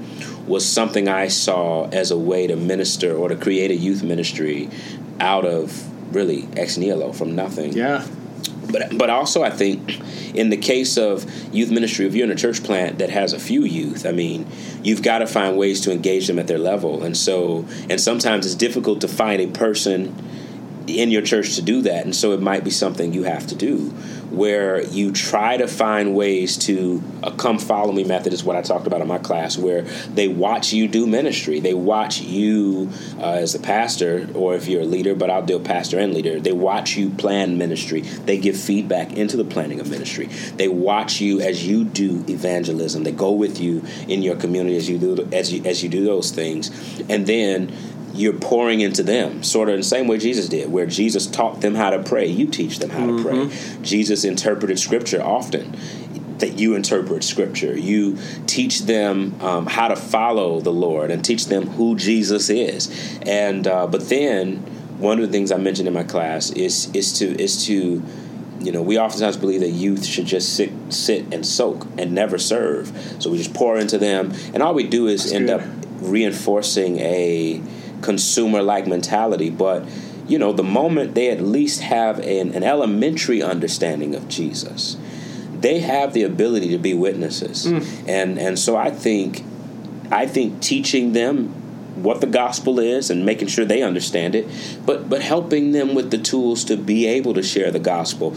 was 0.48 0.68
something 0.68 1.07
I 1.07 1.30
saw 1.30 1.88
as 1.89 2.12
a 2.12 2.18
way 2.18 2.48
to 2.48 2.56
minister 2.56 3.15
or 3.15 3.30
to 3.30 3.36
create 3.36 3.71
a 3.71 3.75
youth 3.75 4.04
ministry 4.04 4.69
out 5.19 5.45
of 5.45 5.89
really 6.13 6.48
ex 6.57 6.77
nihilo 6.77 7.13
from 7.13 7.36
nothing. 7.36 7.74
Yeah. 7.74 8.06
But 8.71 8.98
but 8.98 9.10
also 9.10 9.44
I 9.44 9.50
think 9.50 10.00
in 10.36 10.50
the 10.50 10.57
case 10.57 10.98
of 10.98 11.25
youth 11.54 11.71
ministry, 11.71 12.06
if 12.06 12.15
you're 12.15 12.25
in 12.25 12.31
a 12.31 12.36
church 12.36 12.63
plant 12.63 13.00
that 13.00 13.10
has 13.10 13.33
a 13.33 13.39
few 13.39 13.63
youth, 13.63 14.06
I 14.06 14.12
mean, 14.12 14.48
you've 14.83 15.04
got 15.04 15.19
to 15.19 15.27
find 15.27 15.57
ways 15.57 15.81
to 15.81 15.92
engage 15.92 16.27
them 16.27 16.39
at 16.39 16.48
their 16.48 16.57
level. 16.57 17.04
And 17.04 17.15
so 17.15 17.65
and 17.89 18.00
sometimes 18.00 18.45
it's 18.45 18.56
difficult 18.56 19.01
to 19.01 19.07
find 19.07 19.42
a 19.42 19.48
person 19.48 20.15
in 20.88 21.12
your 21.12 21.22
church 21.22 21.56
to 21.56 21.62
do 21.62 21.82
that. 21.84 22.06
And 22.06 22.16
so 22.16 22.34
it 22.34 22.42
might 22.42 22.64
be 22.64 22.72
something 22.72 23.14
you 23.14 23.24
have 23.24 23.48
to 23.48 23.56
do 23.56 23.94
where 24.34 24.82
you 24.88 25.12
try 25.12 25.58
to 25.58 25.68
find 25.68 26.16
ways 26.16 26.58
to 26.58 27.04
a 27.22 27.32
come 27.32 27.60
follow 27.60 27.92
me 27.92 28.04
method 28.04 28.34
is 28.34 28.44
what 28.44 28.56
I 28.56 28.63
talked 28.63 28.88
about 28.88 29.00
in 29.00 29.08
my 29.08 29.20
class, 29.20 29.60
where 29.60 29.84
they 29.84 30.28
watch 30.28 30.74
you 30.74 30.88
do 30.88 31.06
ministry. 31.06 31.60
They 31.60 31.75
watch 31.75 32.20
you 32.20 32.90
uh, 33.20 33.34
as 33.34 33.54
a 33.54 33.60
pastor, 33.60 34.28
or 34.34 34.56
if 34.56 34.68
you're 34.68 34.82
a 34.82 34.86
leader, 34.86 35.13
but 35.13 35.30
I'll 35.30 35.46
deal 35.46 35.60
pastor 35.60 36.00
and 36.00 36.16
leader. 36.16 36.40
They 36.40 36.52
watch 36.52 36.98
you 36.98 37.12
plan 37.12 37.60
ministry. 37.60 38.02
They 38.02 38.40
give 38.40 38.58
feedback 38.58 39.13
into 39.13 39.38
the 39.38 39.46
planning 39.46 39.80
of 39.80 39.90
ministry. 39.90 40.25
They 40.25 40.68
watch 40.68 41.22
you 41.22 41.40
as 41.40 41.68
you 41.68 41.84
do 41.84 42.25
evangelism. 42.28 43.04
They 43.04 43.12
go 43.12 43.32
with 43.32 43.60
you 43.60 43.84
in 44.08 44.24
your 44.24 44.36
community 44.36 44.78
as 44.78 44.90
you 44.90 44.98
do 44.98 45.30
as 45.32 45.54
you 45.54 45.63
as 45.63 45.84
you 45.84 45.90
do 45.90 46.06
those 46.06 46.32
things, 46.32 46.72
and 47.08 47.28
then 47.28 47.72
you're 48.13 48.34
pouring 48.34 48.82
into 48.82 49.03
them, 49.03 49.43
sort 49.43 49.70
of 49.70 49.75
in 49.75 49.82
the 49.82 49.86
same 49.86 50.08
way 50.08 50.17
Jesus 50.17 50.48
did, 50.48 50.72
where 50.72 50.86
Jesus 50.86 51.27
taught 51.27 51.62
them 51.62 51.75
how 51.75 51.89
to 51.89 52.01
pray. 52.03 52.27
You 52.27 52.48
teach 52.48 52.79
them 52.79 52.89
how 52.89 53.08
mm-hmm. 53.08 53.50
to 53.50 53.50
pray. 53.50 53.82
Jesus 53.82 54.24
interpreted 54.24 54.79
Scripture 54.79 55.22
often. 55.22 55.75
That 56.39 56.60
you 56.60 56.75
interpret 56.75 57.24
Scripture, 57.24 57.77
you 57.77 58.17
teach 58.48 58.82
them 58.82 59.39
um, 59.39 59.65
how 59.65 59.88
to 59.88 59.96
follow 59.96 60.60
the 60.60 60.74
Lord, 60.74 61.10
and 61.10 61.24
teach 61.24 61.46
them 61.46 61.67
who 61.67 61.96
Jesus 61.96 62.50
is. 62.50 62.89
And 63.22 63.65
uh, 63.65 63.88
but 63.88 64.10
then 64.10 64.58
one 64.98 65.20
of 65.20 65.25
the 65.25 65.32
things 65.32 65.53
I 65.53 65.58
mentioned 65.58 65.88
in 65.88 65.93
my 65.93 66.03
class 66.03 66.51
is 66.51 66.89
is 66.93 67.17
to 67.20 67.41
is 67.41 67.65
to 67.67 68.03
you 68.60 68.72
know, 68.72 68.82
we 68.82 68.98
oftentimes 68.98 69.38
believe 69.38 69.60
that 69.60 69.70
youth 69.70 70.05
should 70.05 70.25
just 70.25 70.55
sit, 70.55 70.72
sit 70.89 71.34
and 71.34 71.46
soak 71.46 71.86
and 71.98 72.13
never 72.13 72.38
serve. 72.38 73.15
So 73.20 73.29
we 73.29 73.38
just 73.38 73.53
pour 73.53 73.77
into 73.77 73.98
them, 73.98 74.32
and 74.53 74.63
all 74.63 74.74
we 74.74 74.88
do 74.88 75.08
is 75.08 75.24
That's 75.24 75.34
end 75.34 75.48
good. 75.48 75.62
up 75.62 75.67
reinforcing 76.00 77.00
a 77.00 77.62
consumer 78.03 78.62
like 78.62 78.86
mentality, 78.88 79.50
but 79.50 79.86
you 80.27 80.38
know, 80.38 80.53
the 80.53 80.63
moment 80.63 81.15
they 81.15 81.29
at 81.29 81.41
least 81.41 81.81
have 81.81 82.19
an, 82.19 82.53
an, 82.53 82.63
elementary 82.63 83.43
understanding 83.43 84.15
of 84.15 84.27
Jesus, 84.29 84.98
they 85.60 85.79
have 85.79 86.13
the 86.13 86.24
ability 86.24 86.69
to 86.69 86.77
be 86.77 86.93
witnesses. 86.93 87.65
Mm. 87.65 88.07
And 88.07 88.39
and 88.39 88.60
so 88.60 88.75
I 88.75 88.89
think 88.89 89.43
I 90.12 90.27
think 90.27 90.62
teaching 90.62 91.13
them 91.13 91.50
what 92.01 92.22
the 92.22 92.27
gospel 92.27 92.79
is 92.79 93.10
and 93.10 93.25
making 93.25 93.48
sure 93.48 93.65
they 93.65 93.81
understand 93.81 94.36
it, 94.36 94.48
but 94.86 95.10
but 95.10 95.22
helping 95.22 95.72
them 95.72 95.93
with 95.93 96.12
the 96.12 96.17
tools 96.17 96.63
to 96.65 96.77
be 96.77 97.05
able 97.05 97.33
to 97.33 97.43
share 97.43 97.72
the 97.72 97.79
gospel 97.79 98.36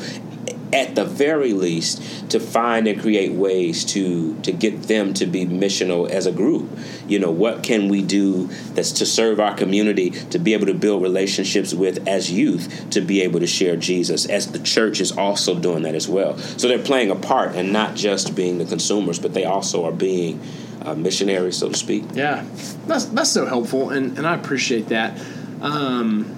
at 0.77 0.95
the 0.95 1.05
very 1.05 1.55
least 1.55 2.31
to 2.31 2.39
find 2.39 2.87
and 2.87 3.01
create 3.01 3.33
ways 3.33 3.83
to 3.83 4.39
to 4.43 4.53
get 4.53 4.83
them 4.83 5.15
to 5.15 5.25
be 5.25 5.47
missional 5.47 6.09
as 6.09 6.27
a 6.27 6.33
group 6.33 6.69
you 7.09 7.19
know 7.19 7.31
what 7.31 7.63
can 7.63 7.89
we 7.89 8.03
do 8.03 8.47
that's 8.75 8.93
to 8.93 9.07
serve 9.07 9.41
our 9.41 9.55
community 9.57 10.11
to 10.11 10.39
be 10.39 10.53
able 10.53 10.67
to 10.67 10.75
build 10.75 11.03
relationships 11.03 11.73
with 11.73 12.07
as 12.07 12.31
youth 12.31 12.91
to 12.91 13.01
be 13.01 13.23
able 13.23 13.41
to 13.41 13.47
share 13.47 13.75
jesus 13.75 14.27
as 14.27 14.53
the 14.53 14.59
church 14.59 15.01
is 15.01 15.11
also 15.17 15.59
doing 15.59 15.83
that 15.83 15.95
as 15.95 16.07
well 16.07 16.37
so 16.37 16.69
they're 16.69 16.79
playing 16.79 17.11
a 17.11 17.17
part 17.17 17.57
and 17.57 17.73
not 17.73 17.95
just 17.95 18.35
being 18.37 18.59
the 18.59 18.67
consumers 18.67 19.19
but 19.19 19.33
they 19.33 19.45
also 19.45 19.87
are 19.87 19.93
being 19.93 20.39
uh, 20.83 20.95
missionaries 20.95 21.57
so 21.57 21.69
to 21.69 21.75
speak 21.75 22.05
Yeah, 22.13 22.45
that's 22.87 23.07
that's 23.07 23.31
so 23.31 23.47
helpful, 23.47 23.91
and, 23.91 24.17
and 24.19 24.27
I 24.27 24.35
appreciate 24.35 24.89
that. 24.89 25.21
Um, 25.61 26.35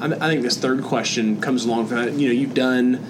I, 0.00 0.06
I 0.06 0.28
think 0.28 0.42
this 0.42 0.58
third 0.58 0.82
question 0.82 1.40
comes 1.40 1.64
along 1.64 1.86
from. 1.86 2.18
You 2.18 2.28
know, 2.28 2.34
you've 2.34 2.54
done 2.54 3.04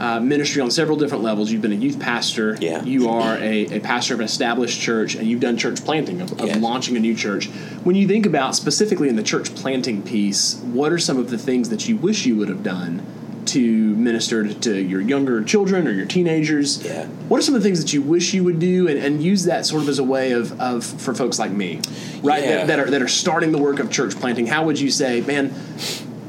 uh, 0.00 0.18
ministry 0.18 0.62
on 0.62 0.70
several 0.70 0.96
different 0.96 1.22
levels. 1.22 1.52
You've 1.52 1.62
been 1.62 1.72
a 1.72 1.76
youth 1.76 2.00
pastor. 2.00 2.56
Yeah. 2.60 2.82
You 2.82 3.08
are 3.10 3.36
a, 3.36 3.66
a 3.76 3.80
pastor 3.80 4.14
of 4.14 4.20
an 4.20 4.26
established 4.26 4.80
church, 4.80 5.14
and 5.14 5.26
you've 5.26 5.40
done 5.40 5.56
church 5.58 5.84
planting 5.84 6.20
of, 6.22 6.32
of 6.32 6.46
Yes. 6.46 6.56
launching 6.60 6.96
a 6.96 7.00
new 7.00 7.14
church. 7.14 7.46
When 7.84 7.94
you 7.96 8.08
think 8.08 8.24
about 8.26 8.56
specifically 8.56 9.08
in 9.08 9.16
the 9.16 9.22
church 9.22 9.54
planting 9.54 10.02
piece, 10.02 10.54
what 10.72 10.90
are 10.92 10.98
some 10.98 11.18
of 11.18 11.30
the 11.30 11.38
things 11.38 11.68
that 11.68 11.86
you 11.88 11.96
wish 11.96 12.24
you 12.26 12.34
would 12.36 12.48
have 12.48 12.62
done? 12.62 13.02
To 13.46 13.60
minister 13.60 14.52
to, 14.54 14.80
your 14.80 15.00
younger 15.00 15.42
children 15.42 15.88
or 15.88 15.90
your 15.92 16.06
teenagers, 16.06 16.84
Yeah. 16.84 17.06
what 17.28 17.38
are 17.38 17.42
some 17.42 17.54
of 17.56 17.62
the 17.62 17.68
things 17.68 17.80
that 17.80 17.92
you 17.92 18.00
wish 18.00 18.32
you 18.32 18.44
would 18.44 18.60
do, 18.60 18.86
and, 18.86 18.96
and 18.98 19.20
use 19.22 19.44
that 19.44 19.66
sort 19.66 19.82
of 19.82 19.88
as 19.88 19.98
a 19.98 20.04
way 20.04 20.32
of, 20.32 20.60
of 20.60 20.84
for 20.84 21.14
folks 21.14 21.38
like 21.38 21.50
me, 21.50 21.80
right? 22.22 22.44
Yeah. 22.44 22.50
That, 22.58 22.66
that 22.68 22.78
are 22.78 22.90
that 22.90 23.02
are 23.02 23.08
starting 23.08 23.50
the 23.50 23.58
work 23.58 23.80
of 23.80 23.90
church 23.90 24.14
planting. 24.14 24.46
How 24.46 24.64
would 24.66 24.78
you 24.78 24.90
say, 24.90 25.20
man? 25.22 25.52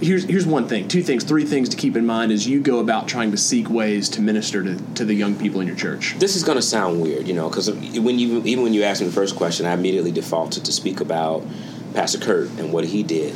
Here's 0.02 0.24
here's 0.24 0.48
one 0.48 0.68
thing, 0.68 0.88
two 0.88 1.04
things, 1.04 1.24
three 1.24 1.46
things 1.46 1.70
to 1.70 1.78
keep 1.78 1.96
in 1.96 2.08
mind 2.08 2.32
as 2.32 2.48
you 2.48 2.60
go 2.60 2.80
about 2.80 3.08
trying 3.08 3.30
to 3.32 3.38
seek 3.38 3.70
ways 3.70 4.10
to 4.10 4.22
minister 4.22 4.64
to, 4.64 4.76
to 4.96 5.06
the 5.06 5.14
young 5.14 5.36
people 5.36 5.62
in 5.62 5.68
your 5.68 5.76
church. 5.76 6.16
this 6.18 6.36
is 6.36 6.44
going 6.44 6.58
to 6.58 6.62
sound 6.62 7.02
weird, 7.02 7.28
you 7.28 7.36
know, 7.36 7.50
because 7.50 7.70
when 7.72 8.18
you 8.18 8.42
even 8.44 8.64
when 8.64 8.74
you 8.74 8.82
asked 8.82 9.02
me 9.02 9.08
the 9.08 9.14
first 9.14 9.36
question, 9.36 9.68
I 9.68 9.74
immediately 9.74 10.12
defaulted 10.12 10.66
to 10.66 10.72
speak 10.72 11.02
about 11.02 11.46
Pastor 11.94 12.18
Kurt 12.18 12.50
and 12.58 12.74
what 12.74 12.86
he 12.86 13.04
did, 13.04 13.36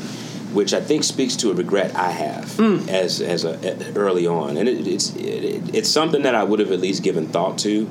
which 0.53 0.73
I 0.73 0.81
think 0.81 1.03
speaks 1.03 1.35
to 1.37 1.51
a 1.51 1.53
regret 1.53 1.95
I 1.95 2.09
have 2.09 2.55
hmm. 2.55 2.89
as 2.89 3.21
as 3.21 3.43
a, 3.45 3.93
early 3.95 4.25
on, 4.25 4.57
and 4.57 4.67
it, 4.67 4.87
it's 4.87 5.15
it, 5.15 5.75
it's 5.75 5.89
something 5.89 6.23
that 6.23 6.33
I 6.33 6.43
would 6.43 6.57
have 6.59 6.71
at 6.71 6.79
least 6.79 7.03
given 7.03 7.27
thought 7.27 7.59
to. 7.59 7.87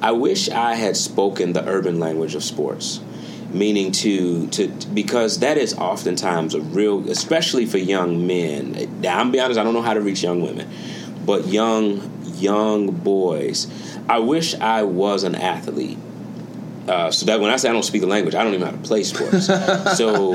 I 0.00 0.12
wish 0.12 0.48
I 0.48 0.76
had 0.76 0.96
spoken 0.96 1.52
the 1.52 1.66
urban 1.68 2.00
language 2.00 2.34
of 2.34 2.42
sports 2.42 3.00
meaning 3.54 3.92
to 3.92 4.48
to 4.48 4.68
because 4.92 5.38
that 5.38 5.56
is 5.56 5.74
oftentimes 5.74 6.54
a 6.54 6.60
real 6.60 7.08
especially 7.08 7.64
for 7.66 7.78
young 7.78 8.26
men. 8.26 9.00
Now 9.00 9.20
i'm 9.20 9.30
be 9.30 9.40
honest 9.40 9.58
i 9.58 9.62
don't 9.62 9.74
know 9.74 9.82
how 9.82 9.94
to 9.94 10.00
reach 10.00 10.22
young 10.22 10.42
women 10.42 10.68
but 11.24 11.46
young 11.46 12.10
young 12.36 12.90
boys 12.90 13.68
i 14.08 14.18
wish 14.18 14.54
i 14.56 14.82
was 14.82 15.22
an 15.22 15.34
athlete. 15.34 15.98
Uh, 16.88 17.10
so 17.10 17.26
that 17.26 17.40
when 17.40 17.50
i 17.50 17.56
say 17.56 17.70
i 17.70 17.72
don't 17.72 17.84
speak 17.84 18.00
the 18.00 18.06
language 18.06 18.34
i 18.34 18.42
don't 18.42 18.52
even 18.54 18.60
know 18.60 18.72
how 18.72 18.76
to 18.76 18.88
play 18.88 19.04
sports. 19.04 19.48
So 19.96 20.34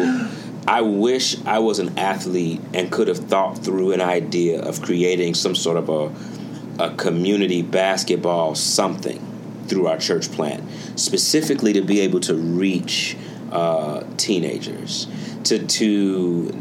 i 0.65 0.81
wish 0.81 1.43
i 1.45 1.59
was 1.59 1.79
an 1.79 1.99
athlete 1.99 2.61
and 2.73 2.91
could 2.91 3.09
have 3.09 3.17
thought 3.19 3.59
through 3.59 3.91
an 3.91 4.01
idea 4.01 4.61
of 4.61 4.81
creating 4.81 5.33
some 5.33 5.55
sort 5.55 5.77
of 5.77 5.89
a, 5.89 6.83
a 6.83 6.95
community 6.95 7.61
basketball 7.61 8.55
something 8.55 9.28
through 9.69 9.87
our 9.87 9.97
church 9.97 10.31
plant, 10.31 10.63
specifically 10.99 11.73
to 11.73 11.81
be 11.81 11.99
able 12.01 12.19
to 12.21 12.33
reach 12.35 13.15
uh, 13.51 14.03
teenagers. 14.17 15.07
To 15.45 15.65
to, 15.65 16.51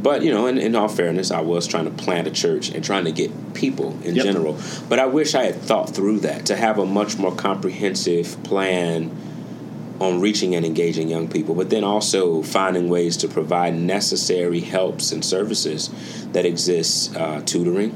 but 0.00 0.22
you 0.22 0.32
know, 0.32 0.46
in, 0.46 0.58
in 0.58 0.76
all 0.76 0.88
fairness, 0.88 1.30
I 1.30 1.40
was 1.40 1.66
trying 1.66 1.84
to 1.86 1.90
plant 1.90 2.26
a 2.26 2.30
church 2.30 2.70
and 2.70 2.84
trying 2.84 3.04
to 3.04 3.12
get 3.12 3.54
people 3.54 3.98
in 4.04 4.14
Yep. 4.14 4.24
general. 4.24 4.58
But 4.88 4.98
I 4.98 5.06
wish 5.06 5.34
I 5.34 5.44
had 5.44 5.56
thought 5.56 5.90
through 5.90 6.20
that 6.20 6.46
to 6.46 6.56
have 6.56 6.78
a 6.78 6.86
much 6.86 7.18
more 7.18 7.34
comprehensive 7.34 8.42
plan 8.44 9.10
on 10.00 10.20
reaching 10.20 10.54
and 10.54 10.66
engaging 10.66 11.08
young 11.08 11.28
people, 11.28 11.54
but 11.54 11.70
then 11.70 11.84
also 11.84 12.42
finding 12.42 12.88
ways 12.88 13.16
to 13.18 13.28
provide 13.28 13.74
necessary 13.74 14.60
helps 14.60 15.12
and 15.12 15.24
services 15.24 15.88
that 16.32 16.44
exist, 16.44 17.14
uh, 17.16 17.40
tutoring, 17.42 17.94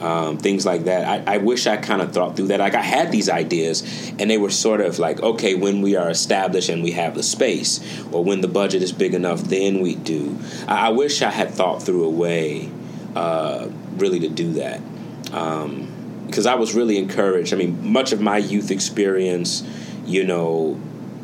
um, 0.00 0.38
things 0.38 0.66
like 0.66 0.84
that. 0.84 1.28
I, 1.28 1.34
I 1.34 1.38
wish 1.38 1.66
I 1.66 1.76
kind 1.76 2.02
of 2.02 2.12
thought 2.12 2.36
through 2.36 2.48
that. 2.48 2.60
Like 2.60 2.74
I 2.74 2.82
had 2.82 3.10
these 3.10 3.28
ideas, 3.28 3.82
and 4.18 4.30
they 4.30 4.38
were 4.38 4.50
sort 4.50 4.80
of 4.80 4.98
like, 4.98 5.20
okay, 5.22 5.54
when 5.54 5.82
we 5.82 5.96
are 5.96 6.10
established 6.10 6.68
and 6.68 6.82
we 6.82 6.92
have 6.92 7.14
the 7.14 7.22
space, 7.22 7.80
or 8.12 8.22
when 8.22 8.40
the 8.40 8.48
budget 8.48 8.82
is 8.82 8.92
big 8.92 9.14
enough, 9.14 9.40
then 9.42 9.80
we 9.80 9.94
do. 9.94 10.38
I, 10.68 10.88
I 10.88 10.90
wish 10.90 11.22
I 11.22 11.30
had 11.30 11.50
thought 11.50 11.82
through 11.82 12.04
a 12.04 12.10
way, 12.10 12.70
uh, 13.14 13.68
really, 13.96 14.20
to 14.20 14.28
do 14.28 14.52
that. 14.54 14.80
Because 16.26 16.46
I 16.46 16.54
was 16.56 16.74
really 16.74 16.98
encouraged. 16.98 17.52
I 17.52 17.56
mean, 17.56 17.92
much 17.92 18.12
of 18.12 18.20
my 18.20 18.38
youth 18.38 18.70
experience, 18.70 19.62
you 20.04 20.24
know, 20.24 20.78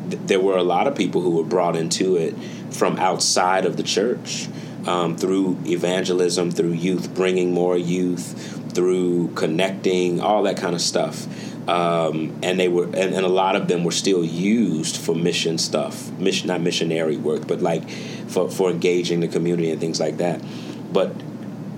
th- 0.09 0.21
there 0.25 0.39
were 0.39 0.57
a 0.57 0.63
lot 0.63 0.87
of 0.87 0.95
people 0.95 1.21
who 1.21 1.31
were 1.31 1.43
brought 1.43 1.75
into 1.75 2.15
it 2.15 2.35
from 2.71 2.97
outside 2.97 3.65
of 3.65 3.77
the 3.77 3.83
church 3.83 4.47
um, 4.87 5.15
through 5.15 5.57
evangelism, 5.65 6.51
through 6.51 6.71
youth 6.71 7.13
bringing 7.13 7.53
more 7.53 7.77
youth, 7.77 8.62
through 8.73 9.29
connecting, 9.35 10.19
all 10.19 10.43
that 10.43 10.57
kind 10.57 10.75
of 10.75 10.81
stuff. 10.81 11.27
Um, 11.69 12.37
and 12.43 12.59
they 12.59 12.67
were, 12.67 12.85
and, 12.85 12.95
and 12.95 13.25
a 13.25 13.29
lot 13.29 13.55
of 13.55 13.67
them 13.67 13.83
were 13.83 13.91
still 13.91 14.23
used 14.23 14.97
for 14.97 15.15
mission 15.15 15.57
stuff, 15.57 16.11
mission 16.19 16.47
not 16.47 16.61
missionary 16.61 17.15
work, 17.15 17.47
but 17.47 17.61
like 17.61 17.89
for 18.27 18.49
for 18.49 18.69
engaging 18.69 19.21
the 19.21 19.29
community 19.29 19.71
and 19.71 19.79
things 19.79 19.99
like 19.99 20.17
that. 20.17 20.43
But 20.91 21.13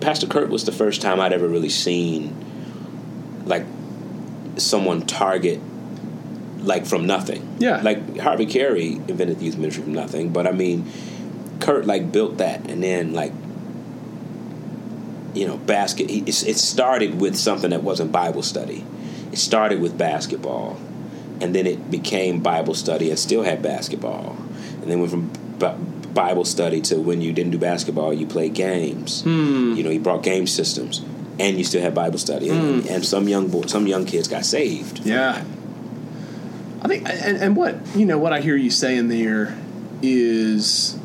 Pastor 0.02 0.28
Kurt 0.28 0.50
was 0.50 0.66
the 0.66 0.72
first 0.72 1.02
time 1.02 1.20
I'd 1.20 1.34
ever 1.34 1.48
really 1.48 1.70
seen 1.70 2.36
like 3.46 3.66
someone 4.58 5.02
target 5.06 5.62
like 6.66 6.86
from 6.86 7.06
nothing. 7.06 7.56
Yeah. 7.60 7.82
Like 7.82 8.18
Harvey 8.18 8.46
Carey 8.46 8.94
invented 8.94 9.42
youth 9.42 9.58
ministry 9.58 9.84
from 9.84 9.94
nothing, 9.94 10.30
but 10.30 10.48
I 10.48 10.52
mean, 10.52 10.92
Kurt 11.60 11.86
like 11.86 12.12
built 12.12 12.38
that, 12.40 12.70
and 12.70 12.84
then 12.84 13.14
like 13.14 13.32
you 15.36 15.48
know, 15.48 15.58
basket. 15.58 16.10
It 16.10 16.58
started 16.58 17.20
with 17.20 17.36
something 17.36 17.70
that 17.70 17.84
wasn't 17.84 18.12
Bible 18.12 18.44
study. 18.44 18.84
It 19.32 19.38
started 19.38 19.82
with 19.82 19.98
basketball, 19.98 20.78
and 21.42 21.54
then 21.54 21.68
it 21.68 21.92
became 21.92 22.42
Bible 22.42 22.74
study, 22.74 23.10
and 23.10 23.20
still 23.20 23.44
had 23.44 23.62
basketball, 23.62 24.38
and 24.82 24.90
then 24.90 25.00
went 25.00 25.12
from 25.12 25.30
Bible 26.16 26.46
study 26.46 26.82
to 26.82 27.00
when 27.00 27.22
you 27.22 27.34
didn't 27.34 27.52
do 27.52 27.58
basketball, 27.58 28.14
you 28.14 28.26
played 28.26 28.54
games. 28.54 29.22
Hmm. 29.24 29.74
You 29.76 29.84
know, 29.84 29.90
he 29.90 30.00
brought 30.00 30.24
game 30.24 30.48
systems, 30.48 31.04
and 31.38 31.58
you 31.58 31.64
still 31.64 31.82
had 31.82 31.94
Bible 31.94 32.18
study, 32.18 32.50
and, 32.50 32.84
hmm. 32.84 32.90
and 32.90 33.06
some 33.06 33.28
young 33.28 33.50
boy, 33.50 33.64
some 33.68 33.86
young 33.86 34.06
kids 34.06 34.28
got 34.28 34.46
saved. 34.46 35.06
Yeah. 35.06 35.44
I 36.82 36.88
think, 36.88 37.10
and, 37.10 37.38
and 37.38 37.56
what 37.56 37.76
you 37.96 38.06
know, 38.06 38.18
what 38.18 38.32
I 38.32 38.42
hear 38.42 38.56
you 38.56 38.72
saying 38.72 39.10
there 39.10 39.58
is, 40.02 40.98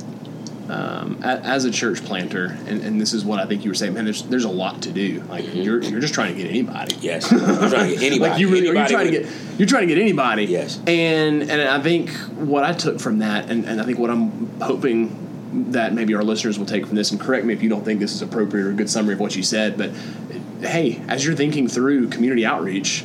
um, 0.70 1.18
as 1.22 1.64
a 1.64 1.70
church 1.70 2.04
planter, 2.04 2.56
and, 2.66 2.82
and 2.82 3.00
this 3.00 3.12
is 3.12 3.24
what 3.24 3.40
I 3.40 3.46
think 3.46 3.64
you 3.64 3.70
were 3.70 3.74
saying. 3.74 3.94
Man, 3.94 4.04
there's 4.04 4.22
there's 4.22 4.44
a 4.44 4.50
lot 4.50 4.82
to 4.82 4.92
do. 4.92 5.20
Like 5.28 5.52
you're 5.52 5.82
you're 5.82 6.00
just 6.00 6.14
trying 6.14 6.34
to 6.34 6.40
get 6.40 6.48
anybody. 6.48 6.94
Yes, 7.00 7.32
I'm 7.32 7.70
trying 7.70 7.90
to 7.90 7.96
get 7.96 8.02
anybody. 8.04 8.18
like 8.30 8.40
you 8.40 8.48
really, 8.48 8.66
you're 8.66 8.76
anybody 8.76 8.94
trying 8.94 9.12
to 9.12 9.20
get 9.20 9.58
you're 9.58 9.68
trying 9.68 9.88
to 9.88 9.94
get 9.94 10.00
anybody. 10.00 10.44
Yes. 10.44 10.78
And 10.86 11.42
and 11.42 11.60
I 11.60 11.80
think 11.80 12.10
what 12.36 12.62
I 12.62 12.72
took 12.72 13.00
from 13.00 13.18
that, 13.18 13.50
and, 13.50 13.64
and 13.64 13.80
I 13.80 13.84
think 13.84 13.98
what 13.98 14.10
I'm 14.10 14.60
hoping 14.60 15.72
that 15.72 15.92
maybe 15.92 16.14
our 16.14 16.22
listeners 16.22 16.56
will 16.56 16.66
take 16.66 16.86
from 16.86 16.94
this, 16.94 17.10
and 17.10 17.20
correct 17.20 17.44
me 17.44 17.52
if 17.52 17.62
you 17.62 17.68
don't 17.68 17.84
think 17.84 17.98
this 17.98 18.12
is 18.12 18.22
appropriate 18.22 18.66
or 18.66 18.70
a 18.70 18.74
good 18.74 18.88
summary 18.88 19.14
of 19.14 19.20
what 19.20 19.34
you 19.34 19.42
said, 19.42 19.76
but 19.76 19.90
hey, 20.60 21.02
as 21.08 21.24
you're 21.24 21.34
thinking 21.34 21.66
through 21.66 22.08
community 22.10 22.46
outreach, 22.46 23.04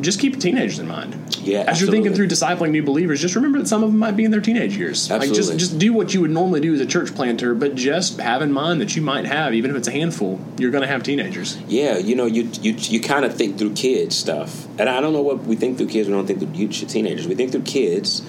just 0.00 0.20
keep 0.20 0.38
teenagers 0.38 0.78
in 0.78 0.86
mind. 0.86 1.14
Yeah, 1.40 1.60
As 1.66 1.80
you're 1.80 1.90
thinking 1.90 2.14
through 2.14 2.28
discipling 2.28 2.70
new 2.70 2.82
believers, 2.82 3.20
just 3.20 3.34
remember 3.34 3.58
that 3.58 3.68
some 3.68 3.82
of 3.82 3.90
them 3.90 3.98
might 3.98 4.16
be 4.16 4.24
in 4.24 4.30
their 4.30 4.40
teenage 4.40 4.76
years. 4.76 5.10
Like 5.10 5.32
just 5.32 5.56
just 5.58 5.78
do 5.78 5.92
what 5.92 6.14
you 6.14 6.20
would 6.20 6.30
normally 6.30 6.60
do 6.60 6.74
as 6.74 6.80
a 6.80 6.86
church 6.86 7.14
planter, 7.14 7.54
but 7.54 7.74
just 7.74 8.20
have 8.20 8.42
in 8.42 8.52
mind 8.52 8.80
that 8.80 8.96
you 8.96 9.02
might 9.02 9.24
have, 9.26 9.54
even 9.54 9.70
if 9.70 9.76
it's 9.76 9.88
a 9.88 9.92
handful, 9.92 10.40
you're 10.58 10.70
going 10.70 10.82
to 10.82 10.88
have 10.88 11.02
teenagers. 11.02 11.56
Yeah, 11.68 11.98
you 11.98 12.14
know, 12.14 12.26
you 12.26 12.50
you 12.60 12.72
you 12.74 13.00
kind 13.00 13.24
of 13.24 13.34
think 13.34 13.58
through 13.58 13.74
kids 13.74 14.16
stuff, 14.16 14.66
and 14.78 14.88
I 14.88 15.00
don't 15.00 15.12
know 15.12 15.22
what 15.22 15.44
we 15.44 15.56
think 15.56 15.78
through 15.78 15.88
kids. 15.88 16.08
We 16.08 16.14
don't 16.14 16.26
think 16.26 16.40
through 16.40 16.52
youth, 16.52 16.86
teenagers. 16.88 17.26
We 17.26 17.34
think 17.34 17.52
through 17.52 17.62
kids, 17.62 18.22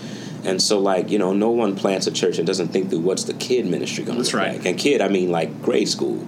and 0.46 0.62
so 0.62 0.80
like 0.80 1.10
you 1.10 1.20
know, 1.20 1.34
no 1.34 1.50
one 1.50 1.76
plants 1.76 2.08
a 2.08 2.12
church 2.12 2.38
and 2.38 2.48
doesn't 2.48 2.70
think 2.70 2.90
through 2.90 3.00
what's 3.00 3.26
the 3.26 3.34
kid 3.34 3.66
ministry 3.66 4.04
going 4.04 4.18
to 4.18 4.24
That's 4.24 4.34
look 4.34 4.42
right. 4.44 4.58
like. 4.58 4.66
And 4.66 4.78
kid, 4.78 5.02
I 5.02 5.08
mean 5.10 5.30
like 5.32 5.62
grade 5.62 5.90
school, 5.90 6.26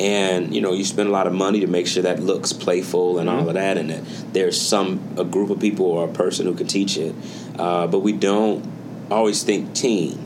and 0.00 0.54
you 0.54 0.60
know, 0.60 0.72
you 0.72 0.84
spend 0.84 1.08
a 1.08 1.12
lot 1.12 1.26
of 1.26 1.32
money 1.32 1.60
to 1.60 1.66
make 1.66 1.86
sure 1.86 2.02
that 2.04 2.20
looks 2.20 2.52
playful 2.52 3.18
and 3.18 3.28
Mm-hmm. 3.28 3.38
all 3.38 3.48
of 3.48 3.54
that, 3.54 3.78
and 3.78 3.90
that 3.90 4.04
there's 4.32 4.60
some 4.60 5.00
a 5.16 5.24
group 5.24 5.50
of 5.50 5.60
people 5.60 5.86
or 5.86 6.08
a 6.08 6.12
person 6.12 6.46
who 6.46 6.54
can 6.54 6.66
teach 6.66 6.96
it, 6.96 7.14
uh, 7.58 7.86
but 7.86 8.00
we 8.00 8.12
don't 8.12 8.64
always 9.10 9.42
think 9.42 9.74
teen. 9.74 10.24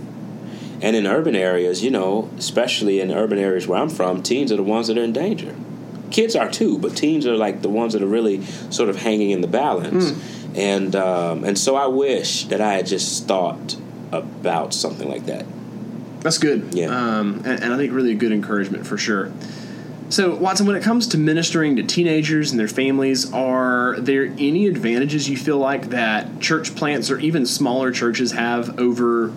And 0.82 0.96
in 0.96 1.06
urban 1.06 1.36
areas, 1.36 1.82
you 1.84 1.90
know, 1.90 2.28
especially 2.38 3.00
in 3.00 3.12
urban 3.12 3.38
areas 3.38 3.68
where 3.68 3.78
I'm 3.80 3.88
from, 3.88 4.22
teens 4.22 4.50
are 4.50 4.56
the 4.56 4.64
ones 4.64 4.88
that 4.88 4.98
are 4.98 5.04
in 5.04 5.12
danger. 5.12 5.54
Kids 6.10 6.34
are 6.34 6.50
too, 6.50 6.76
but 6.78 6.96
teens 6.96 7.24
are 7.24 7.36
like 7.36 7.62
the 7.62 7.68
ones 7.68 7.92
that 7.92 8.02
are 8.02 8.06
really 8.06 8.44
sort 8.70 8.88
of 8.90 8.96
hanging 8.96 9.30
in 9.30 9.40
the 9.42 9.46
balance. 9.46 10.12
And 10.56 10.94
um, 10.96 11.44
and 11.44 11.56
so 11.56 11.76
I 11.76 11.86
wish 11.86 12.46
that 12.46 12.60
I 12.60 12.74
had 12.74 12.86
just 12.86 13.26
thought 13.28 13.76
about 14.10 14.74
something 14.74 15.08
like 15.08 15.26
that. 15.26 15.46
That's 16.20 16.38
good. 16.38 16.74
Yeah. 16.74 16.88
Um, 16.88 17.42
and, 17.46 17.62
and 17.62 17.72
I 17.72 17.76
think 17.76 17.92
really 17.92 18.10
a 18.12 18.16
good 18.16 18.32
encouragement 18.32 18.86
for 18.86 18.98
sure. 18.98 19.32
So, 20.12 20.34
Watson, 20.34 20.66
when 20.66 20.76
it 20.76 20.82
comes 20.82 21.06
to 21.08 21.18
ministering 21.18 21.76
to 21.76 21.82
teenagers 21.84 22.50
and 22.50 22.60
their 22.60 22.68
families, 22.68 23.32
are 23.32 23.96
there 23.98 24.26
any 24.38 24.66
advantages 24.66 25.26
you 25.26 25.38
feel 25.38 25.56
like 25.56 25.88
that 25.88 26.38
church 26.38 26.74
plants 26.76 27.10
or 27.10 27.18
even 27.18 27.46
smaller 27.46 27.90
churches 27.92 28.32
have 28.32 28.78
over 28.78 29.32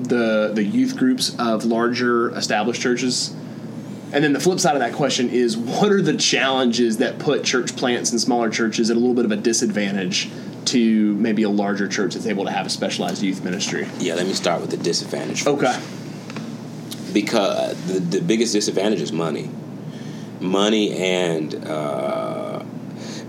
the 0.00 0.52
the 0.54 0.62
youth 0.62 0.96
groups 0.96 1.34
of 1.40 1.64
larger 1.64 2.30
established 2.36 2.80
churches? 2.80 3.34
And 4.12 4.22
then 4.22 4.32
the 4.32 4.38
flip 4.38 4.60
side 4.60 4.74
of 4.76 4.80
that 4.82 4.92
question 4.92 5.30
is 5.30 5.56
what 5.56 5.90
are 5.90 6.00
the 6.00 6.16
challenges 6.16 6.98
that 6.98 7.18
put 7.18 7.42
church 7.42 7.74
plants 7.74 8.12
and 8.12 8.20
smaller 8.20 8.50
churches 8.50 8.88
at 8.88 8.96
a 8.96 9.00
little 9.00 9.16
bit 9.16 9.24
of 9.24 9.32
a 9.32 9.36
disadvantage 9.36 10.30
to 10.66 11.12
maybe 11.16 11.42
a 11.42 11.50
larger 11.50 11.88
church 11.88 12.14
that's 12.14 12.26
able 12.26 12.44
to 12.44 12.52
have 12.52 12.66
a 12.66 12.70
specialized 12.70 13.20
youth 13.20 13.42
ministry? 13.42 13.88
Yeah, 13.98 14.14
let 14.14 14.28
me 14.28 14.34
start 14.34 14.60
with 14.60 14.70
the 14.70 14.76
disadvantage. 14.76 15.42
First. 15.42 15.64
Okay. 15.64 15.80
Because 17.12 17.58
uh, 17.58 17.74
the, 17.92 17.98
the 17.98 18.20
biggest 18.20 18.52
disadvantage 18.52 19.00
is 19.00 19.10
money. 19.10 19.50
Money 20.40 20.96
and 20.96 21.54
uh, 21.66 22.64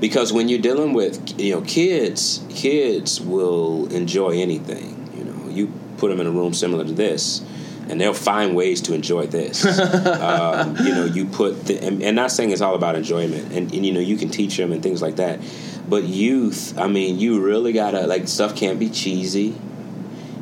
because 0.02 0.34
when 0.34 0.50
you're 0.50 0.60
dealing 0.60 0.94
with 0.94 1.40
you 1.40 1.56
know 1.56 1.62
kids, 1.62 2.44
kids 2.50 3.22
will 3.22 3.86
enjoy 3.94 4.32
anything. 4.32 5.10
You 5.16 5.24
know, 5.24 5.50
you 5.50 5.72
put 5.98 6.10
them 6.10 6.20
in 6.20 6.28
a 6.28 6.32
room 6.32 6.54
similar 6.54 6.84
to 6.84 6.92
this, 6.92 7.42
and 7.88 8.02
they'll 8.02 8.14
find 8.14 8.56
ways 8.56 8.82
to 8.82 8.94
enjoy 8.94 9.28
this. 9.28 9.64
um, 10.08 10.76
you 10.78 10.94
know, 10.94 11.06
you 11.06 11.26
put 11.26 11.66
the, 11.66 11.78
and, 11.86 12.02
and, 12.02 12.16
not 12.16 12.32
saying 12.32 12.52
it's 12.52 12.62
all 12.62 12.76
about 12.76 12.96
enjoyment, 12.96 13.54
and, 13.54 13.74
and 13.74 13.86
you 13.86 13.94
know 13.94 14.00
you 14.00 14.18
can 14.18 14.30
teach 14.30 14.58
them 14.58 14.72
and 14.74 14.82
things 14.82 15.02
like 15.02 15.18
that. 15.18 15.40
But 15.88 16.04
youth, 16.04 16.78
I 16.78 16.88
mean, 16.88 17.20
you 17.20 17.42
really 17.42 17.72
gotta 17.72 18.08
like 18.08 18.28
stuff 18.28 18.56
can't 18.56 18.80
be 18.80 18.90
cheesy. 18.90 19.56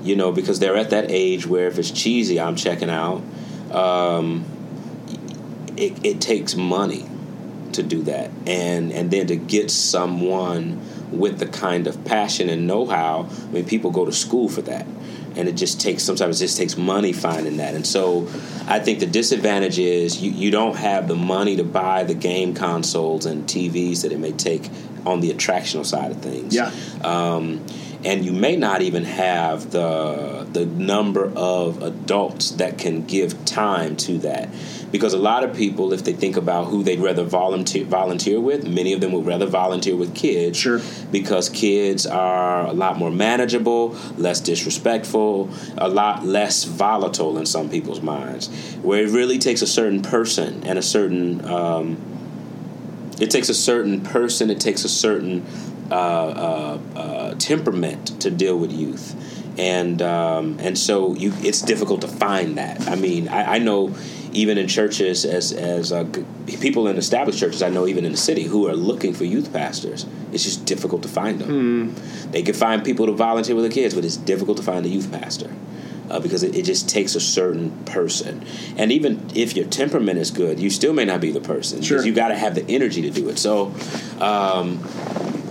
You 0.01 0.15
know, 0.15 0.31
because 0.31 0.59
they're 0.59 0.77
at 0.77 0.91
that 0.91 1.11
age 1.11 1.45
where 1.45 1.67
if 1.67 1.77
it's 1.77 1.91
cheesy, 1.91 2.39
I'm 2.39 2.55
checking 2.55 2.89
out. 2.89 3.21
Um, 3.69 4.45
it, 5.79 6.05
it 6.05 6.21
takes 6.21 6.55
money 6.55 7.05
to 7.73 7.83
do 7.83 8.03
that, 8.03 8.31
and 8.45 8.91
and 8.91 9.11
then 9.11 9.27
to 9.27 9.35
get 9.35 9.71
someone 9.71 10.81
with 11.11 11.39
the 11.39 11.47
kind 11.47 11.87
of 11.87 12.03
passion 12.05 12.49
and 12.49 12.67
know-how. 12.67 13.27
I 13.29 13.51
mean, 13.51 13.65
people 13.65 13.91
go 13.91 14.05
to 14.05 14.11
school 14.11 14.49
for 14.49 14.61
that, 14.63 14.85
and 15.35 15.47
it 15.47 15.53
just 15.53 15.79
takes 15.79 16.03
sometimes 16.03 16.41
it 16.41 16.45
just 16.45 16.57
takes 16.57 16.77
money 16.77 17.13
finding 17.13 17.57
that. 17.57 17.75
And 17.75 17.85
so, 17.85 18.27
I 18.67 18.79
think 18.79 18.99
the 18.99 19.07
disadvantage 19.07 19.79
is 19.79 20.21
you, 20.21 20.31
you 20.31 20.51
don't 20.51 20.75
have 20.75 21.07
the 21.07 21.15
money 21.15 21.55
to 21.57 21.63
buy 21.63 22.03
the 22.03 22.15
game 22.15 22.53
consoles 22.53 23.25
and 23.25 23.45
TVs 23.45 24.01
that 24.01 24.11
it 24.11 24.19
may 24.19 24.31
take 24.31 24.69
on 25.05 25.21
the 25.21 25.31
attractional 25.31 25.85
side 25.85 26.11
of 26.11 26.17
things. 26.17 26.53
Yeah. 26.53 26.71
Um, 27.03 27.65
and 28.03 28.23
you 28.23 28.31
may 28.31 28.55
not 28.55 28.81
even 28.81 29.03
have 29.03 29.71
the 29.71 30.47
the 30.51 30.65
number 30.65 31.31
of 31.35 31.81
adults 31.83 32.51
that 32.51 32.77
can 32.77 33.05
give 33.05 33.45
time 33.45 33.95
to 33.95 34.17
that. 34.19 34.49
Because 34.91 35.13
a 35.13 35.19
lot 35.19 35.43
of 35.43 35.55
people 35.55 35.93
if 35.93 36.03
they 36.03 36.13
think 36.13 36.37
about 36.37 36.65
who 36.65 36.81
they'd 36.81 36.99
rather 36.99 37.23
volunteer 37.23 37.85
volunteer 37.85 38.39
with 38.39 38.67
many 38.67 38.93
of 38.93 39.01
them 39.01 39.11
would 39.11 39.25
rather 39.25 39.45
volunteer 39.45 39.95
with 39.95 40.15
kids. 40.15 40.57
Sure. 40.57 40.81
Because 41.11 41.49
kids 41.49 42.07
are 42.07 42.65
a 42.65 42.73
lot 42.73 42.97
more 42.97 43.11
manageable 43.11 43.95
less 44.17 44.39
disrespectful 44.39 45.49
a 45.77 45.89
lot 45.89 46.25
less 46.25 46.63
volatile 46.63 47.37
in 47.37 47.45
some 47.45 47.69
people's 47.69 48.01
minds. 48.01 48.47
Where 48.81 49.03
it 49.03 49.09
really 49.09 49.39
takes 49.39 49.61
a 49.61 49.67
certain 49.67 50.01
person 50.01 50.63
and 50.63 50.79
a 50.79 50.83
certain 50.83 51.45
um, 51.45 51.97
it 53.19 53.29
takes 53.29 53.49
a 53.49 53.53
certain 53.53 54.01
person 54.01 54.49
it 54.49 54.61
takes 54.61 54.85
a 54.85 54.89
certain 54.89 55.45
temperament 57.39 58.21
to 58.21 58.31
deal 58.31 58.57
with 58.57 58.71
youth, 58.71 59.15
and 59.59 60.01
um, 60.01 60.57
and 60.59 60.77
so 60.77 61.15
you 61.15 61.33
it's 61.41 61.61
difficult 61.61 62.01
to 62.01 62.07
find 62.07 62.57
that. 62.57 62.87
I 62.87 62.95
mean, 62.95 63.27
I, 63.27 63.55
I 63.55 63.59
know 63.59 63.95
even 64.31 64.57
in 64.57 64.67
churches 64.67 65.25
as 65.25 65.51
as 65.51 65.91
uh, 65.91 66.05
people 66.45 66.87
in 66.87 66.97
established 66.97 67.39
churches, 67.39 67.61
I 67.61 67.69
know 67.69 67.87
even 67.87 68.05
in 68.05 68.11
the 68.11 68.17
city 68.17 68.43
who 68.43 68.67
are 68.67 68.75
looking 68.75 69.13
for 69.13 69.23
youth 69.23 69.51
pastors. 69.51 70.05
It's 70.31 70.43
just 70.43 70.65
difficult 70.65 71.01
to 71.03 71.09
find 71.09 71.39
them. 71.39 71.93
Hmm. 71.95 72.31
They 72.31 72.43
can 72.43 72.53
find 72.53 72.83
people 72.83 73.07
to 73.07 73.13
volunteer 73.13 73.55
with 73.55 73.65
the 73.65 73.71
kids, 73.71 73.95
but 73.95 74.05
it's 74.05 74.17
difficult 74.17 74.57
to 74.57 74.63
find 74.63 74.85
a 74.85 74.89
youth 74.89 75.11
pastor. 75.11 75.51
Uh, 76.09 76.19
because 76.19 76.41
it, 76.41 76.55
it, 76.55 76.65
just 76.65 76.89
takes 76.89 77.13
a 77.13 77.19
certain 77.19 77.69
person. 77.85 78.43
And 78.77 78.91
even 78.91 79.29
if 79.35 79.55
your 79.55 79.67
temperament 79.67 80.17
is 80.17 80.31
good, 80.31 80.59
you 80.59 80.71
still 80.71 80.91
may 80.91 81.05
not 81.05 81.21
be 81.21 81.29
the 81.29 81.39
person. 81.39 81.83
Sure. 81.83 82.03
You 82.03 82.11
got 82.15 82.29
to 82.29 82.35
have 82.35 82.55
the 82.55 82.65
energy 82.67 83.03
to 83.03 83.11
do 83.11 83.29
it. 83.29 83.37
So, 83.37 83.75
um, 84.19 84.79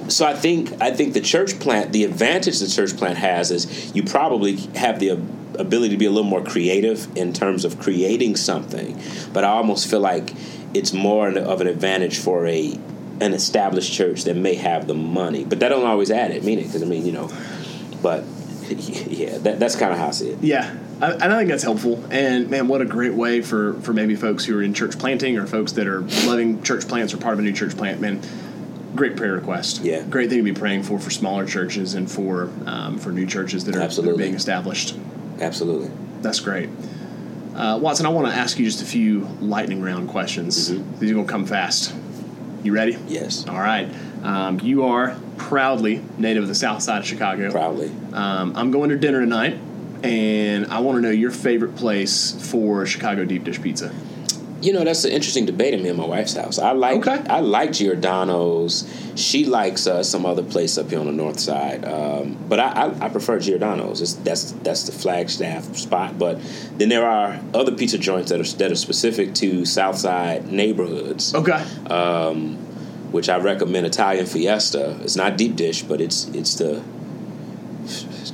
so 0.08 0.26
I 0.26 0.34
think 0.34 0.80
I 0.80 0.90
think 0.90 1.14
the 1.14 1.20
church 1.20 1.58
plant, 1.60 1.92
the 1.92 2.04
advantage 2.04 2.58
the 2.58 2.68
church 2.68 2.96
plant 2.96 3.18
has 3.18 3.50
is 3.50 3.94
you 3.94 4.02
probably 4.02 4.56
have 4.76 4.98
the 4.98 5.10
ability 5.58 5.90
to 5.90 5.98
be 5.98 6.06
a 6.06 6.10
little 6.10 6.28
more 6.28 6.42
creative 6.42 7.08
in 7.16 7.32
terms 7.32 7.64
of 7.64 7.78
creating 7.78 8.36
something. 8.36 9.00
But 9.32 9.44
I 9.44 9.48
almost 9.48 9.90
feel 9.90 10.00
like 10.00 10.34
it's 10.74 10.92
more 10.92 11.28
of 11.28 11.60
an 11.60 11.66
advantage 11.66 12.18
for 12.18 12.46
a 12.46 12.78
an 13.20 13.34
established 13.34 13.92
church 13.92 14.24
that 14.24 14.36
may 14.36 14.54
have 14.54 14.86
the 14.86 14.94
money, 14.94 15.44
but 15.44 15.58
that 15.60 15.70
don't 15.70 15.84
always 15.84 16.10
add 16.10 16.30
it. 16.30 16.44
Meaning, 16.44 16.66
because 16.66 16.82
I 16.82 16.86
mean, 16.86 17.04
you 17.04 17.12
know, 17.12 17.30
but 18.02 18.24
yeah, 18.68 19.38
that, 19.38 19.58
that's 19.58 19.76
kind 19.76 19.92
of 19.92 19.98
how 19.98 20.08
I 20.08 20.10
see 20.10 20.30
it. 20.30 20.38
Yeah, 20.42 20.76
I, 21.00 21.14
I 21.14 21.36
think 21.38 21.48
that's 21.48 21.62
helpful. 21.62 22.04
And 22.10 22.50
man, 22.50 22.68
what 22.68 22.80
a 22.80 22.84
great 22.84 23.14
way 23.14 23.40
for 23.40 23.74
for 23.80 23.92
maybe 23.92 24.14
folks 24.14 24.44
who 24.44 24.58
are 24.58 24.62
in 24.62 24.74
church 24.74 24.98
planting 24.98 25.38
or 25.38 25.46
folks 25.46 25.72
that 25.72 25.86
are 25.86 26.00
loving 26.26 26.62
church 26.62 26.86
plants 26.86 27.12
or 27.12 27.16
part 27.18 27.34
of 27.34 27.40
a 27.40 27.42
new 27.42 27.52
church 27.52 27.76
plant. 27.76 28.00
Man, 28.00 28.20
great 28.94 29.16
prayer 29.16 29.32
request. 29.32 29.82
Yeah, 29.82 30.02
great 30.02 30.30
thing 30.30 30.38
to 30.38 30.44
be 30.44 30.52
praying 30.52 30.82
for 30.84 30.98
for 30.98 31.10
smaller 31.10 31.46
churches 31.46 31.94
and 31.94 32.10
for 32.10 32.50
um, 32.66 32.98
for 32.98 33.10
new 33.10 33.26
churches 33.26 33.64
that 33.64 33.76
are, 33.76 33.86
that 33.86 34.08
are, 34.10 34.16
being 34.16 34.34
established. 34.34 34.96
Absolutely, 35.40 35.90
that's 36.20 36.40
great. 36.40 36.68
Uh, 37.54 37.76
Watson, 37.76 38.06
I 38.06 38.10
want 38.10 38.28
to 38.28 38.32
ask 38.32 38.58
you 38.58 38.64
just 38.64 38.82
a 38.82 38.86
few 38.86 39.28
lightning 39.40 39.82
round 39.82 40.08
questions. 40.08 40.70
Mm-hmm. 40.70 40.98
These 41.00 41.10
are 41.10 41.14
going 41.14 41.26
to 41.26 41.32
come 41.32 41.44
fast. 41.44 41.92
You 42.62 42.72
ready? 42.72 42.96
Yes. 43.08 43.46
All 43.48 43.58
right. 43.58 43.88
Um, 44.22 44.60
you 44.60 44.84
are 44.84 45.16
proudly 45.36 46.02
native 46.18 46.44
of 46.44 46.48
the 46.48 46.54
South 46.54 46.82
Side 46.82 47.00
of 47.00 47.06
Chicago. 47.06 47.50
Proudly. 47.50 47.90
Um, 48.12 48.54
I'm 48.56 48.70
going 48.70 48.90
to 48.90 48.96
dinner 48.96 49.20
tonight, 49.20 49.58
and 50.04 50.66
I 50.66 50.80
want 50.80 50.96
to 50.96 51.02
know 51.02 51.10
your 51.10 51.30
favorite 51.30 51.76
place 51.76 52.32
for 52.50 52.86
Chicago 52.86 53.24
deep 53.24 53.44
dish 53.44 53.60
pizza. 53.60 53.92
You 54.60 54.72
know, 54.72 54.82
that's 54.82 55.04
an 55.04 55.12
interesting 55.12 55.46
debate 55.46 55.74
in 55.74 55.82
me 55.82 55.88
and 55.88 55.98
my 55.98 56.04
wife's 56.04 56.34
house. 56.34 56.58
I 56.58 56.72
like 56.72 57.06
okay. 57.06 57.24
I 57.28 57.40
like 57.40 57.72
Giordano's. 57.72 58.88
She 59.14 59.44
likes 59.44 59.86
uh, 59.86 60.02
some 60.02 60.26
other 60.26 60.42
place 60.42 60.76
up 60.78 60.90
here 60.90 60.98
on 60.98 61.06
the 61.06 61.12
north 61.12 61.38
side, 61.38 61.84
um, 61.84 62.36
but 62.48 62.58
I, 62.58 62.86
I, 62.86 63.06
I, 63.06 63.08
prefer 63.08 63.38
Giordano's. 63.38 64.00
It's, 64.00 64.14
that's 64.14 64.52
that's 64.52 64.84
the 64.84 64.92
flagstaff 64.92 65.76
spot. 65.76 66.18
But 66.18 66.40
then 66.76 66.88
there 66.88 67.08
are 67.08 67.40
other 67.54 67.72
pizza 67.72 67.98
joints 67.98 68.30
that 68.30 68.40
are 68.40 68.56
that 68.58 68.72
are 68.72 68.76
specific 68.76 69.34
to 69.36 69.64
South 69.64 69.96
Side 69.96 70.50
neighborhoods. 70.50 71.34
Okay. 71.34 71.64
Um, 71.88 72.56
which 73.12 73.28
I 73.28 73.38
recommend 73.38 73.86
Italian 73.86 74.26
Fiesta. 74.26 74.98
It's 75.02 75.16
not 75.16 75.36
deep 75.36 75.56
dish, 75.56 75.82
but 75.82 76.00
it's 76.00 76.26
it's 76.28 76.56
the 76.56 76.82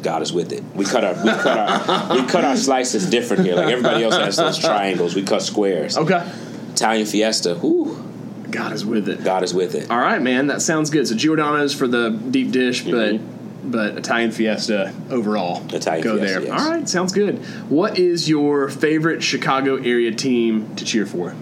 God 0.04 0.22
is 0.22 0.32
with 0.32 0.52
it. 0.52 0.62
We 0.74 0.84
cut 0.84 1.02
our 1.02 1.14
we 1.14 1.30
cut 1.30 1.58
our 1.58 2.16
we 2.16 2.26
cut 2.28 2.44
our 2.44 2.56
slices 2.56 3.08
different 3.08 3.44
here. 3.44 3.56
Like 3.56 3.68
everybody 3.68 4.04
else 4.04 4.16
has 4.16 4.36
those 4.36 4.58
triangles. 4.58 5.16
We 5.16 5.24
cut 5.24 5.42
squares. 5.42 5.96
Okay. 5.96 6.30
Italian 6.72 7.06
Fiesta. 7.06 7.54
Whoo. 7.56 8.02
God 8.50 8.72
is 8.72 8.84
with 8.86 9.08
it. 9.08 9.24
God 9.24 9.42
is 9.42 9.52
with 9.52 9.74
it. 9.74 9.90
All 9.90 9.98
right, 9.98 10.22
man. 10.22 10.46
That 10.46 10.62
sounds 10.62 10.90
good. 10.90 11.08
So 11.08 11.16
Giordano's 11.16 11.74
for 11.74 11.88
the 11.88 12.10
deep 12.10 12.52
dish, 12.52 12.84
but 12.84 13.14
mm-hmm. 13.14 13.70
but 13.70 13.96
Italian 13.96 14.30
Fiesta 14.30 14.94
overall. 15.10 15.64
Italian 15.74 16.04
Go 16.04 16.18
Fiesta, 16.18 16.40
there. 16.40 16.48
Yes. 16.48 16.60
All 16.62 16.70
right, 16.70 16.88
sounds 16.88 17.12
good. 17.12 17.38
What 17.68 17.98
is 17.98 18.28
your 18.28 18.68
favorite 18.68 19.22
Chicago 19.22 19.76
area 19.76 20.12
team 20.12 20.76
to 20.76 20.84
cheer 20.84 21.06
for? 21.06 21.34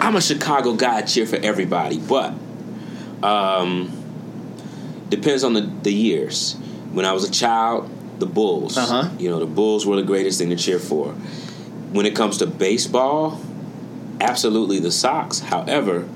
I'm 0.00 0.16
a 0.16 0.22
Chicago 0.22 0.74
guy. 0.74 0.98
I 0.98 1.02
cheer 1.02 1.26
for 1.26 1.36
everybody, 1.36 1.98
but 1.98 2.32
um, 3.22 4.01
depends 5.12 5.44
on 5.44 5.52
the, 5.52 5.60
the 5.60 5.92
years. 5.92 6.54
When 6.92 7.04
I 7.04 7.12
was 7.12 7.28
a 7.28 7.30
child, 7.30 7.90
the 8.18 8.26
Bulls. 8.26 8.76
Uh-huh. 8.76 9.10
You 9.18 9.30
know, 9.30 9.38
the 9.38 9.46
Bulls 9.46 9.86
were 9.86 9.96
the 9.96 10.02
greatest 10.02 10.38
thing 10.38 10.50
to 10.50 10.56
cheer 10.56 10.78
for. 10.78 11.12
When 11.92 12.06
it 12.06 12.16
comes 12.16 12.38
to 12.38 12.46
baseball, 12.46 13.40
absolutely 14.20 14.78
the 14.78 14.90
Sox. 14.90 15.40
However, 15.40 16.08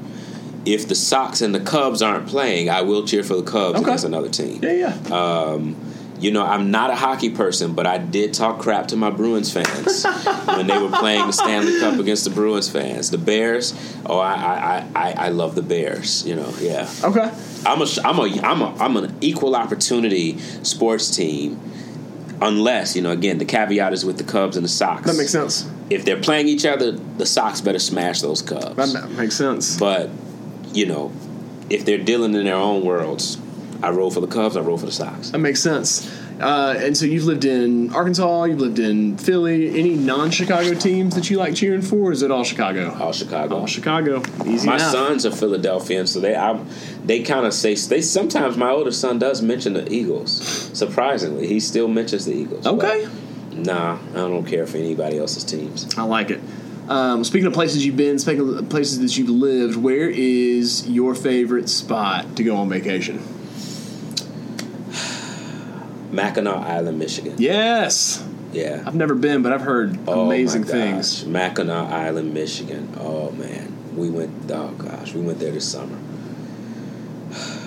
if 0.64 0.88
the 0.88 0.94
Sox 0.94 1.42
and 1.42 1.54
the 1.54 1.60
Cubs 1.60 2.00
aren't 2.00 2.26
playing, 2.26 2.70
I 2.70 2.82
will 2.82 3.06
cheer 3.06 3.22
for 3.22 3.36
the 3.36 3.42
Cubs 3.42 3.76
okay. 3.78 3.84
against 3.84 4.04
another 4.04 4.30
team. 4.30 4.60
Yeah, 4.62 4.72
yeah. 4.72 5.14
Um, 5.14 5.76
you 6.18 6.30
know, 6.30 6.44
I'm 6.44 6.70
not 6.70 6.90
a 6.90 6.94
hockey 6.94 7.30
person, 7.30 7.74
but 7.74 7.86
I 7.86 7.98
did 7.98 8.32
talk 8.32 8.58
crap 8.58 8.88
to 8.88 8.96
my 8.96 9.10
Bruins 9.10 9.52
fans 9.52 10.04
when 10.46 10.66
they 10.66 10.78
were 10.78 10.90
playing 10.90 11.26
the 11.26 11.32
Stanley 11.32 11.78
Cup 11.78 11.98
against 11.98 12.24
the 12.24 12.30
Bruins 12.30 12.68
fans. 12.68 13.10
The 13.10 13.18
Bears, 13.18 13.74
oh, 14.06 14.18
I, 14.18 14.34
I, 14.34 14.86
I, 14.94 15.12
I 15.12 15.28
love 15.28 15.54
the 15.54 15.62
Bears. 15.62 16.26
You 16.26 16.36
know, 16.36 16.52
yeah. 16.58 16.90
Okay. 17.04 17.30
I'm 17.66 17.82
a, 17.82 17.86
I'm 18.04 18.18
a, 18.18 18.40
I'm 18.40 18.62
a, 18.62 18.76
I'm 18.78 18.96
an 18.96 19.16
equal 19.20 19.54
opportunity 19.54 20.38
sports 20.62 21.14
team, 21.14 21.60
unless 22.40 22.96
you 22.96 23.02
know. 23.02 23.10
Again, 23.10 23.38
the 23.38 23.44
caveat 23.44 23.92
is 23.92 24.04
with 24.04 24.18
the 24.18 24.24
Cubs 24.24 24.56
and 24.56 24.64
the 24.64 24.68
Sox. 24.70 25.06
That 25.06 25.16
makes 25.16 25.32
sense. 25.32 25.68
If 25.90 26.04
they're 26.04 26.20
playing 26.20 26.48
each 26.48 26.64
other, 26.64 26.92
the 26.92 27.26
Sox 27.26 27.60
better 27.60 27.78
smash 27.78 28.20
those 28.20 28.42
Cubs. 28.42 28.92
That 28.92 29.10
makes 29.10 29.36
sense. 29.36 29.78
But 29.78 30.10
you 30.72 30.86
know, 30.86 31.12
if 31.68 31.84
they're 31.84 31.98
dealing 31.98 32.34
in 32.34 32.44
their 32.44 32.54
own 32.54 32.84
worlds 32.84 33.38
I 33.82 33.90
roll 33.90 34.10
for 34.10 34.20
the 34.20 34.26
Cubs. 34.26 34.56
I 34.56 34.60
roll 34.60 34.78
for 34.78 34.86
the 34.86 34.92
Sox. 34.92 35.30
That 35.30 35.38
makes 35.38 35.60
sense. 35.60 36.10
Uh, 36.40 36.74
and 36.78 36.94
so 36.94 37.06
you've 37.06 37.24
lived 37.24 37.46
in 37.46 37.94
Arkansas, 37.94 38.44
you've 38.44 38.60
lived 38.60 38.78
in 38.78 39.16
Philly. 39.16 39.78
Any 39.78 39.94
non-Chicago 39.94 40.74
teams 40.74 41.14
that 41.14 41.30
you 41.30 41.38
like 41.38 41.54
cheering 41.54 41.80
for? 41.80 42.10
Or 42.10 42.12
is 42.12 42.22
it 42.22 42.30
all 42.30 42.44
Chicago? 42.44 42.94
All 43.00 43.12
Chicago. 43.12 43.60
All 43.60 43.66
Chicago. 43.66 44.22
Easy 44.44 44.66
my 44.66 44.74
enough. 44.74 44.90
sons 44.90 45.24
are 45.24 45.30
Philadelphians, 45.30 46.12
so 46.12 46.20
they 46.20 46.36
I, 46.36 46.62
they 47.04 47.22
kind 47.22 47.46
of 47.46 47.54
say 47.54 47.74
they 47.74 48.02
sometimes 48.02 48.56
my 48.58 48.70
older 48.70 48.92
son 48.92 49.18
does 49.18 49.40
mention 49.40 49.72
the 49.72 49.90
Eagles. 49.90 50.30
Surprisingly, 50.76 51.46
he 51.46 51.58
still 51.58 51.88
mentions 51.88 52.26
the 52.26 52.34
Eagles. 52.34 52.66
Okay. 52.66 53.08
Nah, 53.52 53.98
I 54.10 54.14
don't 54.14 54.44
care 54.44 54.66
for 54.66 54.76
anybody 54.76 55.18
else's 55.18 55.42
teams. 55.42 55.96
I 55.96 56.02
like 56.02 56.30
it. 56.30 56.40
Um, 56.88 57.24
speaking 57.24 57.46
of 57.46 57.54
places 57.54 57.84
you've 57.84 57.96
been, 57.96 58.18
speaking 58.18 58.58
of 58.58 58.68
places 58.68 59.00
that 59.00 59.16
you've 59.16 59.30
lived, 59.30 59.76
where 59.76 60.08
is 60.08 60.88
your 60.88 61.14
favorite 61.14 61.68
spot 61.68 62.36
to 62.36 62.44
go 62.44 62.56
on 62.56 62.68
vacation? 62.68 63.22
Mackinac 66.16 66.56
Island, 66.66 66.98
Michigan. 66.98 67.34
Yes. 67.38 68.24
Yeah. 68.52 68.82
I've 68.86 68.94
never 68.94 69.14
been, 69.14 69.42
but 69.42 69.52
I've 69.52 69.60
heard 69.60 69.98
Oh, 70.08 70.26
amazing 70.26 70.62
my 70.62 70.68
things. 70.68 71.24
Mackinac 71.26 71.90
Island, 71.92 72.32
Michigan. 72.34 72.94
Oh 72.98 73.30
man, 73.32 73.72
we 73.96 74.08
went. 74.10 74.50
Oh 74.50 74.68
gosh, 74.78 75.12
we 75.14 75.20
went 75.20 75.38
there 75.40 75.52
this 75.52 75.70
summer. 75.70 75.98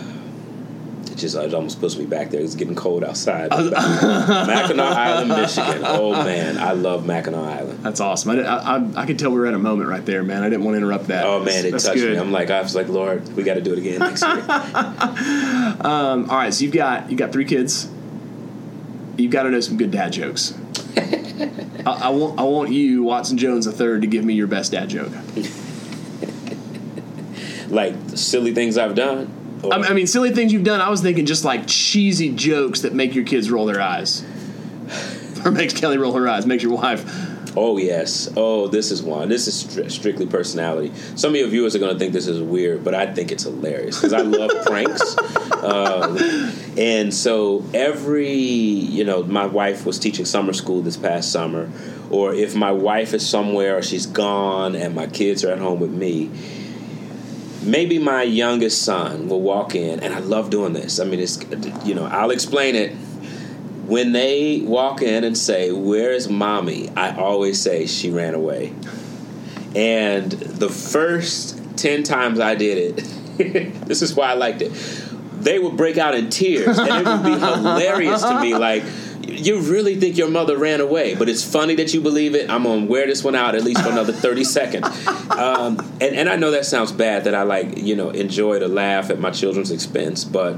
It 1.12 1.18
just 1.18 1.36
it 1.36 1.54
almost 1.54 1.82
puts 1.82 1.98
me 1.98 2.06
back 2.06 2.30
there. 2.30 2.40
It's 2.40 2.56
getting 2.56 2.76
cold 2.76 3.04
outside. 3.04 3.50
Mackinac 3.52 4.80
Island, 4.80 5.30
Michigan. 5.30 5.82
Oh 5.84 6.12
man, 6.24 6.58
I 6.58 6.72
love 6.74 7.06
Mackinac 7.06 7.42
Island. 7.60 7.80
That's 7.84 8.00
awesome. 8.00 8.32
I, 8.32 8.36
did- 8.36 8.46
I, 8.46 8.58
I, 8.78 8.90
I 9.02 9.06
could 9.06 9.18
tell 9.20 9.32
we 9.32 9.40
were 9.40 9.48
at 9.48 9.54
a 9.56 9.60
moment 9.60 9.90
right 9.90 10.06
there, 10.06 10.24
man. 10.24 10.44
I 10.44 10.50
didn't 10.50 10.64
want 10.66 10.76
to 10.76 10.78
interrupt 10.78 11.08
that. 11.08 11.26
Oh 11.26 11.44
man, 11.44 11.66
it 11.66 11.72
That's 11.72 11.84
touched 11.86 11.98
good. 11.98 12.14
me. 12.14 12.20
I'm 12.20 12.32
like, 12.32 12.50
I 12.52 12.62
was 12.62 12.74
like, 12.76 12.88
Lord, 12.90 13.28
we 13.36 13.44
got 13.44 13.56
to 13.56 13.62
do 13.62 13.74
it 13.74 13.80
again 13.80 14.00
next 14.00 14.22
year. 14.22 14.40
Um, 15.82 16.30
all 16.30 16.38
right, 16.38 16.54
so 16.54 16.64
you've 16.64 16.74
got 16.74 17.10
you 17.12 17.18
got 17.18 17.32
three 17.34 17.46
kids. 17.46 17.90
You've 19.20 19.32
got 19.32 19.44
to 19.44 19.52
know 19.52 19.60
some 19.60 19.78
good 19.78 19.92
dad 19.92 20.14
jokes. 20.14 20.54
I, 20.98 21.92
I 22.04 22.10
want 22.10 22.40
I 22.40 22.44
want 22.44 22.72
you, 22.72 23.04
Watson 23.04 23.38
Jones 23.38 23.66
the 23.66 23.72
third, 23.72 24.02
to 24.02 24.08
give 24.08 24.24
me 24.26 24.34
your 24.34 24.48
best 24.48 24.72
dad 24.72 24.90
joke. 24.90 25.12
like 27.70 27.94
silly 28.16 28.54
things 28.54 28.78
I've 28.78 28.96
done. 28.96 29.32
Or- 29.64 29.74
I, 29.74 29.78
I 29.78 29.94
mean, 29.94 30.08
silly 30.08 30.32
things 30.32 30.52
you've 30.54 30.64
done. 30.64 30.82
I 30.82 30.90
was 30.90 31.02
thinking 31.02 31.26
just 31.26 31.46
like 31.46 31.68
cheesy 31.68 32.34
jokes 32.34 32.82
that 32.82 32.94
make 32.94 33.16
your 33.16 33.26
kids 33.26 33.52
roll 33.52 33.66
their 33.66 33.82
eyes, 33.82 34.24
or 35.46 35.52
makes 35.52 35.74
Kelly 35.74 35.98
roll 35.98 36.14
her 36.14 36.28
eyes, 36.28 36.46
makes 36.46 36.64
your 36.64 36.74
wife. 36.74 37.04
Oh 37.56 37.78
yes. 37.78 38.30
Oh, 38.38 38.68
this 38.68 38.92
is 38.92 39.02
one. 39.02 39.30
This 39.30 39.48
is 39.48 39.64
stri- 39.64 39.92
strictly 39.92 40.28
personality. 40.28 40.94
Some 41.16 41.32
of 41.32 41.38
your 41.38 41.48
viewers 41.48 41.76
are 41.76 41.80
going 41.80 41.94
to 41.94 42.00
think 42.00 42.14
this 42.14 42.28
is 42.28 42.42
weird, 42.42 42.84
but 42.84 42.94
I 42.94 43.14
think 43.14 43.32
it's 43.32 43.44
hilarious 43.44 43.96
because 43.96 44.14
I 44.14 44.22
love 44.22 44.52
pranks. 44.66 45.18
Um, 45.64 46.18
and 46.78 47.14
so 47.14 47.66
every, 47.74 48.32
you 48.32 49.04
know, 49.04 49.24
my 49.24 49.46
wife 49.46 49.86
was 49.86 50.00
teaching 50.00 50.26
summer 50.26 50.54
school 50.54 50.82
this 50.82 50.98
past 50.98 51.32
summer, 51.32 51.70
or 52.10 52.34
if 52.34 52.56
my 52.56 52.72
wife 52.72 53.14
is 53.14 53.28
somewhere 53.28 53.78
or 53.78 53.82
she's 53.82 54.06
gone 54.06 54.76
and 54.76 54.94
my 54.96 55.08
kids 55.08 55.44
are 55.44 55.52
at 55.52 55.60
home 55.60 55.80
with 55.80 55.92
me. 55.92 56.30
Maybe 57.62 58.00
my 58.00 58.24
youngest 58.24 58.84
son 58.84 59.28
will 59.28 59.42
walk 59.42 59.76
in, 59.76 60.00
and 60.00 60.14
I 60.14 60.20
love 60.20 60.50
doing 60.50 60.72
this. 60.72 60.98
I 60.98 61.04
mean, 61.04 61.20
it's 61.20 61.44
you 61.86 61.94
know, 61.94 62.06
I'll 62.06 62.32
explain 62.32 62.74
it 62.74 62.96
when 63.90 64.12
they 64.12 64.62
walk 64.62 65.02
in 65.02 65.24
and 65.24 65.38
say, 65.38 65.72
Where's 65.72 66.30
mommy? 66.30 66.90
I 66.96 67.16
always 67.16 67.60
say, 67.60 67.88
She 67.88 68.12
ran 68.12 68.36
away. 68.36 68.74
And 69.76 70.32
the 70.32 70.70
first 70.70 71.78
10 71.78 72.04
times 72.04 72.40
I 72.40 72.56
did 72.56 73.00
it, 73.00 73.84
this 73.88 74.02
is 74.02 74.16
why 74.16 74.32
I 74.32 74.34
liked 74.34 74.62
it, 74.62 74.72
they 75.42 75.60
would 75.60 75.76
break 75.76 75.98
out 75.98 76.16
in 76.16 76.30
tears. 76.30 76.78
And 76.78 76.90
it 76.90 77.06
would 77.06 77.24
be 77.24 77.32
hilarious 77.40 78.22
to 78.22 78.40
me. 78.40 78.56
Like, 78.56 78.84
you 79.28 79.62
really 79.62 79.96
think 79.96 80.18
your 80.18 80.30
mother 80.30 80.58
ran 80.58 80.82
away, 80.82 81.16
but 81.16 81.30
it's 81.30 81.44
funny 81.44 81.76
that 81.76 81.94
you 81.94 82.02
believe 82.02 82.36
it. 82.36 82.50
I'm 82.50 82.64
gonna 82.64 82.86
wear 82.86 83.06
this 83.06 83.24
one 83.24 83.36
out 83.36 83.56
at 83.56 83.64
least 83.64 83.82
for 83.82 83.90
another 83.90 84.14
30 84.14 84.44
seconds. 84.44 85.08
Um, 85.30 85.80
and, 86.02 86.16
and 86.16 86.30
I 86.30 86.36
know 86.36 86.52
that 86.52 86.66
sounds 86.66 86.92
bad 86.92 87.26
that 87.26 87.36
I 87.36 87.44
like, 87.44 87.78
you 87.78 87.96
know, 87.96 88.10
enjoy 88.10 88.60
to 88.60 88.68
laugh 88.68 89.10
at 89.10 89.20
my 89.20 89.32
children's 89.32 89.72
expense, 89.72 90.24
but 90.24 90.58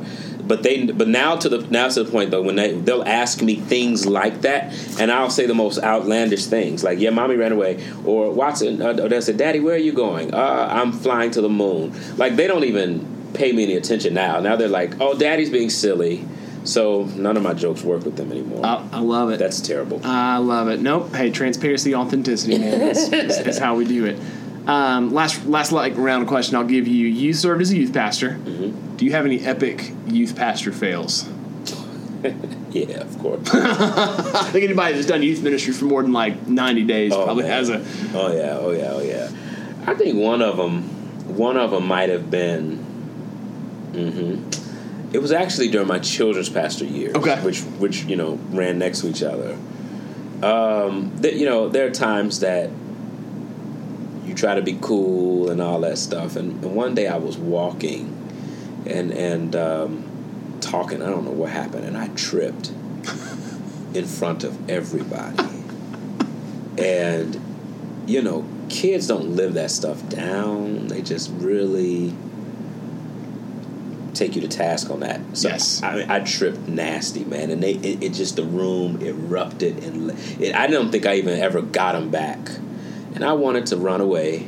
but 0.52 0.64
they 0.64 0.86
but 0.86 1.08
now 1.08 1.38
to 1.38 1.48
the 1.48 1.60
now 1.70 1.88
to 1.88 2.04
the 2.04 2.12
point 2.12 2.30
though 2.30 2.42
when 2.42 2.58
they 2.58 2.74
they'll 2.74 3.06
ask 3.06 3.42
me 3.42 3.56
things 3.56 4.06
like 4.06 4.42
that 4.42 4.74
and 5.00 5.10
I'll 5.10 5.30
say 5.30 5.46
the 5.46 5.54
most 5.54 5.80
outlandish 5.80 6.48
things 6.48 6.84
like 6.84 7.00
yeah 7.00 7.10
mommy 7.10 7.38
ran 7.38 7.54
away 7.54 7.82
or 8.04 8.34
Watson 8.34 8.82
uh, 8.82 8.90
or 9.02 9.08
they'll 9.08 9.22
say 9.22 9.32
daddy 9.32 9.62
where 9.62 9.76
are 9.76 9.86
you 9.90 9.94
going 9.94 10.34
uh, 10.34 10.68
I'm 10.70 10.92
flying 10.92 11.32
to 11.32 11.42
the 11.42 11.48
moon 11.48 11.96
like 12.18 12.36
they 12.36 12.48
don't 12.48 12.66
even 12.66 13.32
pay 13.34 13.54
me 13.54 13.64
any 13.64 13.78
attention 13.78 14.14
now 14.14 14.42
now 14.42 14.58
they're 14.58 14.68
like 14.68 15.00
oh 15.00 15.18
daddy's 15.18 15.50
being 15.50 15.70
silly 15.70 16.26
so 16.66 17.06
none 17.16 17.38
of 17.38 17.44
my 17.44 17.54
jokes 17.54 17.82
work 17.82 18.04
with 18.04 18.18
them 18.18 18.34
anymore 18.34 18.66
I, 18.66 18.86
I 18.92 19.00
love 19.00 19.30
it. 19.30 19.40
that's 19.40 19.62
terrible 19.62 20.02
I 20.04 20.38
love 20.38 20.68
it. 20.68 20.82
Nope. 20.82 21.16
Hey, 21.16 21.32
transparency, 21.32 21.96
authenticity, 21.96 22.58
man. 22.58 22.80
That's, 22.80 23.08
that's, 23.10 23.38
that's 23.42 23.58
how 23.58 23.76
we 23.76 23.86
do 23.86 24.06
it. 24.06 24.20
Um, 24.68 25.14
last 25.14 25.46
last 25.46 25.72
like 25.72 25.94
round 25.98 26.22
of 26.24 26.28
question 26.30 26.56
I'll 26.56 26.64
give 26.64 26.88
you. 26.88 27.08
You 27.08 27.34
served 27.34 27.62
as 27.62 27.72
a 27.72 27.78
youth 27.78 27.94
pastor. 27.94 28.32
Mm-hmm. 28.32 28.98
Do 28.98 29.06
you 29.06 29.12
have 29.12 29.26
any 29.26 29.40
epic 29.42 29.92
youth 30.08 30.36
pastor 30.36 30.72
fails? 30.72 31.28
yeah 32.72 33.00
of 33.00 33.18
course 33.18 33.50
I 33.54 34.44
think 34.52 34.64
anybody 34.66 34.94
that's 34.94 35.08
done 35.08 35.24
youth 35.24 35.42
ministry 35.42 35.74
for 35.74 35.86
more 35.86 36.04
than 36.04 36.14
like 36.14 36.48
90 36.48 36.84
days 36.84 37.12
Oh, 37.12 37.24
probably 37.26 37.44
man. 37.44 37.52
has 37.54 37.70
a. 37.70 37.78
Oh 38.14 38.32
yeah, 38.32 38.58
oh 38.60 38.70
yeah, 38.72 38.92
oh 38.92 39.02
yeah. 39.02 39.32
I 39.88 39.96
think 39.96 40.16
one 40.18 40.44
of 40.44 40.58
them, 40.58 40.84
one 41.36 41.58
of 41.58 41.72
them 41.72 41.88
might 41.88 42.10
have 42.10 42.30
been. 42.30 42.78
hmm 43.94 45.16
It 45.16 45.20
was 45.20 45.32
actually 45.32 45.70
during 45.70 45.88
my 45.88 45.98
children's 46.00 46.50
pastor 46.50 46.86
years, 46.86 47.16
Okay. 47.16 47.36
which 47.42 47.62
which 47.80 48.04
you 48.04 48.16
know 48.16 48.38
ran 48.52 48.78
next 48.78 49.02
to 49.02 49.10
each 49.10 49.24
other. 49.24 49.58
Um, 50.44 51.12
that 51.18 51.34
you 51.36 51.46
know 51.46 51.70
there 51.70 51.88
are 51.88 51.92
times 51.92 52.40
that 52.42 52.70
you 54.32 54.38
try 54.38 54.56
to 54.56 54.62
be 54.62 54.78
cool 54.82 55.50
and 55.52 55.62
all 55.62 55.82
that 55.82 55.98
stuff, 55.98 56.36
and, 56.36 56.64
and 56.64 56.74
one 56.74 56.96
day 56.96 57.08
I 57.08 57.18
was 57.18 57.38
walking, 57.38 58.18
and 58.86 59.12
and 59.12 59.56
um, 59.56 60.58
talking. 60.62 61.02
I 61.02 61.10
don't 61.10 61.26
know 61.26 61.32
what 61.32 61.50
happened, 61.52 61.86
and 61.86 61.98
I 61.98 62.08
tripped 62.10 62.70
in 63.94 64.06
front 64.06 64.44
of 64.44 64.70
everybody, 64.70 65.44
and 66.78 67.40
you 68.08 68.22
know, 68.22 68.46
kids 68.70 69.08
don't 69.08 69.36
live 69.36 69.54
that 69.56 69.70
stuff 69.70 70.08
down. 70.10 70.88
They 70.88 71.02
just 71.02 71.30
really 71.34 72.14
take 74.14 74.36
you 74.36 74.42
to 74.42 74.48
task 74.48 74.90
on 74.90 75.02
that. 75.02 75.20
So 75.34 75.50
Yes. 75.50 75.82
I, 75.84 76.06
I 76.18 76.20
tripped 76.20 76.68
nasty, 76.68 77.24
man, 77.24 77.50
and 77.50 77.62
they 77.62 77.74
it, 77.74 78.04
it 78.04 78.14
just 78.14 78.38
the 78.38 78.44
room 78.44 79.02
erupted, 79.02 79.84
and 79.84 80.12
it, 80.40 80.56
I 80.56 80.68
don't 80.68 80.90
think 80.92 81.06
I 81.06 81.16
even 81.16 81.40
ever 81.40 81.62
got 81.62 81.94
them 81.94 82.10
back, 82.10 82.40
and 83.16 83.24
I 83.24 83.34
wanted 83.34 83.66
to 83.68 83.78
run 83.78 84.02
away. 84.02 84.48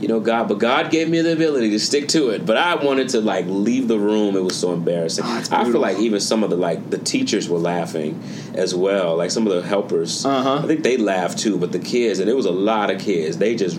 You 0.00 0.08
know, 0.08 0.18
God, 0.18 0.48
but 0.48 0.58
God 0.58 0.90
gave 0.90 1.08
me 1.08 1.20
the 1.20 1.32
ability 1.32 1.70
to 1.70 1.78
stick 1.78 2.08
to 2.08 2.30
it. 2.30 2.44
But 2.44 2.56
I 2.56 2.74
wanted 2.74 3.10
to 3.10 3.20
like 3.20 3.44
leave 3.46 3.86
the 3.86 4.00
room. 4.00 4.34
It 4.34 4.42
was 4.42 4.58
so 4.58 4.72
embarrassing. 4.72 5.24
Oh, 5.24 5.44
I 5.52 5.62
feel 5.64 5.78
like 5.80 5.98
even 5.98 6.18
some 6.18 6.42
of 6.42 6.50
the 6.50 6.56
like 6.56 6.90
the 6.90 6.98
teachers 6.98 7.48
were 7.48 7.58
laughing 7.58 8.20
as 8.54 8.74
well. 8.74 9.16
Like 9.16 9.30
some 9.30 9.46
of 9.46 9.52
the 9.54 9.62
helpers, 9.62 10.26
Uh-huh. 10.26 10.56
I 10.56 10.66
think 10.66 10.82
they 10.82 10.96
laughed 10.96 11.38
too. 11.38 11.56
But 11.56 11.70
the 11.70 11.78
kids, 11.78 12.18
and 12.18 12.28
it 12.28 12.34
was 12.34 12.46
a 12.46 12.50
lot 12.50 12.90
of 12.90 13.00
kids. 13.00 13.38
They 13.38 13.54
just, 13.54 13.78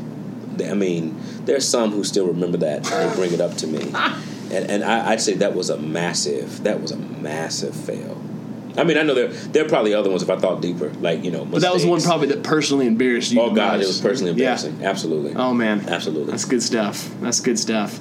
I 0.66 0.74
mean, 0.76 1.20
there's 1.44 1.68
some 1.68 1.92
who 1.92 2.06
still 2.06 2.28
remember 2.28 2.58
that. 2.60 2.90
and 2.90 3.12
They 3.12 3.16
bring 3.18 3.34
it 3.34 3.42
up 3.42 3.56
to 3.58 3.68
me, 3.68 3.82
and 4.50 4.72
and 4.72 4.84
I, 4.86 5.10
I'd 5.12 5.22
say 5.22 5.34
that 5.34 5.54
was 5.56 5.70
a 5.70 5.78
massive, 5.78 6.64
that 6.64 6.80
was 6.82 6.92
a 6.92 6.98
massive 6.98 7.76
fail. 7.76 8.16
I 8.78 8.84
mean, 8.84 8.98
I 8.98 9.04
know 9.04 9.14
there 9.14 9.28
there 9.28 9.66
are 9.66 9.70
probably 9.70 9.94
other 9.94 10.10
ones 10.10 10.24
if 10.24 10.30
I 10.30 10.38
thought 10.38 10.62
deeper, 10.62 10.90
like 11.02 11.24
you 11.24 11.32
know. 11.32 11.46
But 11.46 11.62
that 11.62 11.74
was 11.74 11.86
one 11.86 12.02
probably 12.02 12.28
that 12.30 12.44
personally 12.44 12.88
embarrassed 12.88 13.32
you. 13.32 13.40
Oh 13.42 13.52
God, 13.54 13.82
it 13.82 13.88
was 13.88 14.02
personally 14.02 14.32
Yeah. 14.32 14.54
embarrassing. 14.56 14.84
Absolutely. 14.84 15.36
Oh 15.36 15.54
man, 15.54 15.88
Absolutely. 15.88 16.32
That's 16.32 16.46
good 16.46 16.64
stuff. 16.64 17.10
That's 17.22 17.40
good 17.40 17.60
stuff. 17.60 18.00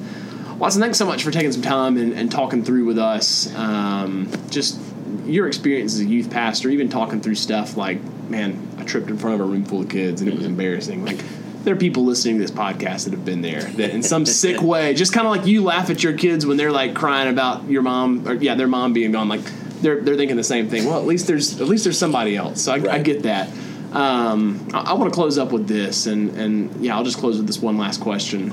Watson, 0.59 0.81
thanks 0.81 0.97
so 0.99 1.07
much 1.07 1.25
for 1.25 1.31
taking 1.31 1.51
some 1.53 1.63
time 1.63 1.97
and, 1.97 2.13
and 2.13 2.31
talking 2.31 2.63
through 2.65 2.85
with 2.85 2.99
us. 2.99 3.53
Um, 3.57 4.31
just 4.51 4.79
your 5.27 5.47
experience 5.49 5.95
as 5.95 6.01
a 6.01 6.05
youth 6.05 6.31
pastor, 6.31 6.69
even 6.71 6.89
talking 6.89 7.21
through 7.21 7.35
stuff 7.35 7.77
like, 7.77 8.01
man, 8.31 8.69
I 8.79 8.85
tripped 8.85 9.11
in 9.11 9.19
front 9.19 9.35
of 9.41 9.47
a 9.47 9.51
room 9.51 9.65
full 9.65 9.81
of 9.83 9.89
kids 9.89 10.21
and 10.21 10.31
it 10.31 10.37
was 10.37 10.47
embarrassing. 10.47 11.05
Like, 11.05 11.19
there 11.65 11.75
are 11.75 11.79
people 11.79 12.05
listening 12.05 12.37
to 12.37 12.43
this 12.43 12.51
podcast 12.51 13.05
that 13.05 13.13
have 13.13 13.25
been 13.25 13.43
there 13.43 13.63
that, 13.63 13.91
in 13.91 14.03
some 14.03 14.25
sick 14.27 14.63
way, 14.63 14.95
just 14.95 15.13
kind 15.13 15.27
of 15.27 15.33
like 15.37 15.47
you 15.47 15.63
laugh 15.65 15.91
at 15.91 16.03
your 16.03 16.17
kids 16.17 16.47
when 16.47 16.57
they're 16.57 16.73
like 16.73 16.95
crying 16.95 17.29
about 17.29 17.69
your 17.69 17.83
mom 17.83 18.27
or 18.29 18.35
yeah, 18.35 18.55
their 18.55 18.69
mom 18.69 18.93
being 18.93 19.13
gone. 19.13 19.29
Like, 19.29 19.43
they're 19.83 20.01
they're 20.01 20.17
thinking 20.17 20.37
the 20.37 20.45
same 20.45 20.69
thing. 20.69 20.87
Well, 20.87 20.99
at 20.99 21.07
least 21.07 21.27
there's 21.27 21.61
at 21.61 21.69
least 21.69 21.85
there's 21.85 21.99
somebody 21.99 22.37
else. 22.37 22.63
So 22.63 22.73
I, 22.73 22.95
I 22.95 22.99
get 22.99 23.25
that. 23.25 23.49
Um, 23.93 24.69
I, 24.73 24.81
I 24.81 24.93
want 24.95 25.13
to 25.13 25.15
close 25.15 25.37
up 25.39 25.53
with 25.53 25.69
this, 25.69 26.07
and 26.07 26.31
and 26.39 26.85
yeah, 26.85 26.97
I'll 26.97 27.05
just 27.05 27.19
close 27.19 27.37
with 27.37 27.47
this 27.47 27.59
one 27.61 27.77
last 27.77 28.01
question. 28.01 28.53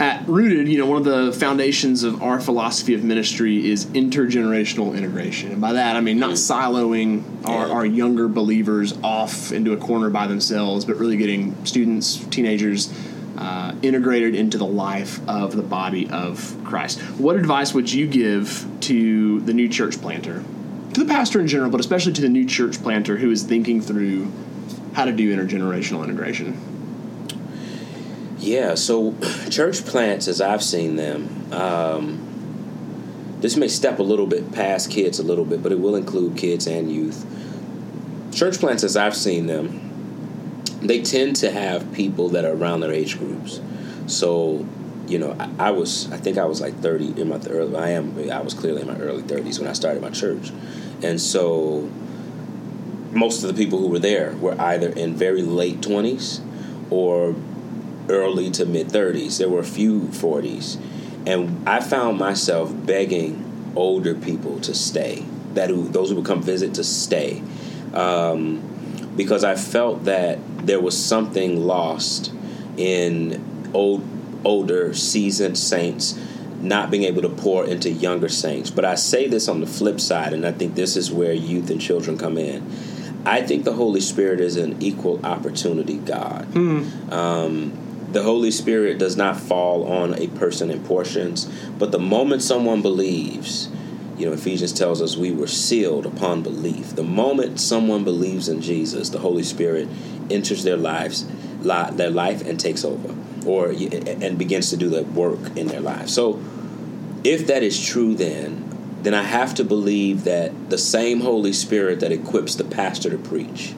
At 0.00 0.28
Rooted, 0.28 0.68
you 0.68 0.78
know, 0.78 0.86
one 0.86 0.98
of 0.98 1.04
the 1.04 1.32
foundations 1.36 2.04
of 2.04 2.22
our 2.22 2.38
philosophy 2.38 2.94
of 2.94 3.02
ministry 3.02 3.68
is 3.68 3.86
intergenerational 3.86 4.96
integration, 4.96 5.50
and 5.50 5.60
by 5.60 5.72
that 5.72 5.96
I 5.96 6.00
mean 6.00 6.20
not 6.20 6.32
siloing 6.32 7.24
our, 7.44 7.66
Yeah. 7.66 7.72
our 7.72 7.84
younger 7.86 8.28
believers 8.28 8.96
off 9.02 9.50
into 9.50 9.72
a 9.72 9.76
corner 9.76 10.08
by 10.08 10.28
themselves, 10.28 10.84
but 10.84 10.96
really 10.98 11.16
getting 11.16 11.56
students, 11.64 12.16
teenagers. 12.26 12.92
Uh, 13.38 13.72
integrated 13.82 14.34
into 14.34 14.58
the 14.58 14.66
life 14.66 15.20
of 15.28 15.54
the 15.54 15.62
body 15.62 16.10
of 16.10 16.56
Christ. 16.64 16.98
What 17.20 17.36
advice 17.36 17.72
would 17.72 17.92
you 17.92 18.08
give 18.08 18.66
to 18.80 19.38
the 19.42 19.54
new 19.54 19.68
church 19.68 20.00
planter 20.00 20.42
to 20.94 21.04
the 21.04 21.08
pastor 21.08 21.40
in 21.40 21.46
general, 21.46 21.70
but 21.70 21.78
especially 21.78 22.12
to 22.14 22.20
the 22.20 22.28
new 22.28 22.44
church 22.44 22.82
planter 22.82 23.16
who 23.16 23.30
is 23.30 23.44
thinking 23.44 23.80
through 23.80 24.32
how 24.94 25.04
to 25.04 25.12
do 25.12 25.32
intergenerational 25.32 26.02
integration? 26.02 26.58
Yeah, 28.38 28.74
so 28.74 29.14
church 29.50 29.84
plants, 29.84 30.26
as 30.26 30.40
I've 30.40 30.62
seen 30.62 30.96
them, 30.96 31.52
um, 31.52 33.36
this 33.40 33.56
may 33.56 33.68
step 33.68 34.00
a 34.00 34.02
little 34.02 34.26
bit 34.26 34.50
past 34.50 34.90
kids 34.90 35.20
a 35.20 35.22
little 35.22 35.44
bit, 35.44 35.62
but 35.62 35.70
it 35.70 35.78
will 35.78 35.94
include 35.94 36.36
kids 36.36 36.66
and 36.66 36.90
youth. 36.90 37.24
Church 38.32 38.58
plants, 38.58 38.82
as 38.82 38.96
I've 38.96 39.16
seen 39.16 39.46
them, 39.46 39.87
they 40.80 41.02
tend 41.02 41.36
to 41.36 41.50
have 41.50 41.92
people 41.92 42.28
that 42.30 42.44
are 42.44 42.52
around 42.52 42.80
their 42.80 42.92
age 42.92 43.18
groups. 43.18 43.60
So, 44.06 44.66
you 45.06 45.18
know, 45.18 45.36
I, 45.38 45.68
I 45.68 45.70
was, 45.70 46.10
I 46.12 46.16
think 46.16 46.38
I 46.38 46.44
was 46.44 46.60
like 46.60 46.74
30 46.80 47.20
in 47.20 47.28
my 47.28 47.40
early, 47.48 47.76
I 47.76 47.90
am, 47.90 48.30
I 48.30 48.40
was 48.40 48.54
clearly 48.54 48.82
in 48.82 48.88
my 48.88 48.98
early 48.98 49.22
30s 49.22 49.58
when 49.58 49.68
I 49.68 49.72
started 49.72 50.02
my 50.02 50.10
church. 50.10 50.50
And 51.02 51.20
so 51.20 51.90
most 53.12 53.42
of 53.42 53.54
the 53.54 53.64
people 53.64 53.78
who 53.78 53.88
were 53.88 53.98
there 53.98 54.36
were 54.36 54.58
either 54.60 54.88
in 54.90 55.14
very 55.14 55.42
late 55.42 55.80
20s 55.80 56.40
or 56.90 57.34
early 58.08 58.50
to 58.52 58.64
mid 58.64 58.88
30s. 58.88 59.38
There 59.38 59.48
were 59.48 59.60
a 59.60 59.64
few 59.64 60.02
40s. 60.02 60.80
And 61.26 61.68
I 61.68 61.80
found 61.80 62.18
myself 62.18 62.72
begging 62.86 63.72
older 63.76 64.14
people 64.14 64.60
to 64.60 64.74
stay, 64.74 65.24
that 65.54 65.70
who, 65.70 65.88
those 65.88 66.10
who 66.10 66.16
would 66.16 66.24
come 66.24 66.42
visit 66.42 66.74
to 66.74 66.84
stay. 66.84 67.42
Um, 67.92 68.77
because 69.18 69.42
I 69.42 69.56
felt 69.56 70.04
that 70.04 70.38
there 70.64 70.80
was 70.80 70.96
something 70.96 71.66
lost 71.66 72.32
in 72.76 73.68
old, 73.74 74.02
older, 74.44 74.94
seasoned 74.94 75.58
saints 75.58 76.16
not 76.60 76.90
being 76.90 77.02
able 77.02 77.22
to 77.22 77.28
pour 77.28 77.66
into 77.66 77.90
younger 77.90 78.28
saints. 78.28 78.70
But 78.70 78.84
I 78.84 78.94
say 78.94 79.26
this 79.26 79.48
on 79.48 79.60
the 79.60 79.66
flip 79.66 80.00
side, 80.00 80.32
and 80.32 80.46
I 80.46 80.52
think 80.52 80.76
this 80.76 80.96
is 80.96 81.10
where 81.10 81.32
youth 81.32 81.68
and 81.68 81.80
children 81.80 82.16
come 82.16 82.38
in. 82.38 82.64
I 83.26 83.42
think 83.42 83.64
the 83.64 83.72
Holy 83.72 84.00
Spirit 84.00 84.40
is 84.40 84.56
an 84.56 84.80
equal 84.80 85.24
opportunity 85.26 85.98
God. 85.98 86.44
Hmm. 86.46 87.12
Um, 87.12 88.08
the 88.12 88.22
Holy 88.22 88.52
Spirit 88.52 88.98
does 88.98 89.16
not 89.16 89.36
fall 89.36 89.84
on 89.84 90.14
a 90.14 90.28
person 90.28 90.70
in 90.70 90.84
portions, 90.84 91.44
but 91.76 91.90
the 91.90 91.98
moment 91.98 92.42
someone 92.42 92.82
believes, 92.82 93.68
you 94.18 94.26
know, 94.26 94.32
Ephesians 94.32 94.72
tells 94.72 95.00
us 95.00 95.16
we 95.16 95.30
were 95.30 95.46
sealed 95.46 96.04
upon 96.04 96.42
belief. 96.42 96.94
The 96.96 97.04
moment 97.04 97.60
someone 97.60 98.04
believes 98.04 98.48
in 98.48 98.60
Jesus, 98.60 99.10
the 99.10 99.20
Holy 99.20 99.44
Spirit 99.44 99.88
enters 100.30 100.64
their 100.64 100.76
lives, 100.76 101.26
their 101.62 102.10
life, 102.10 102.46
and 102.46 102.58
takes 102.58 102.84
over, 102.84 103.14
or 103.46 103.68
and 103.70 104.36
begins 104.36 104.70
to 104.70 104.76
do 104.76 104.88
the 104.88 105.04
work 105.04 105.56
in 105.56 105.68
their 105.68 105.80
lives. 105.80 106.12
So, 106.12 106.42
if 107.22 107.46
that 107.46 107.62
is 107.62 107.84
true, 107.84 108.14
then 108.14 108.64
then 109.02 109.14
I 109.14 109.22
have 109.22 109.54
to 109.54 109.64
believe 109.64 110.24
that 110.24 110.70
the 110.70 110.78
same 110.78 111.20
Holy 111.20 111.52
Spirit 111.52 112.00
that 112.00 112.10
equips 112.10 112.56
the 112.56 112.64
pastor 112.64 113.10
to 113.10 113.18
preach 113.18 113.74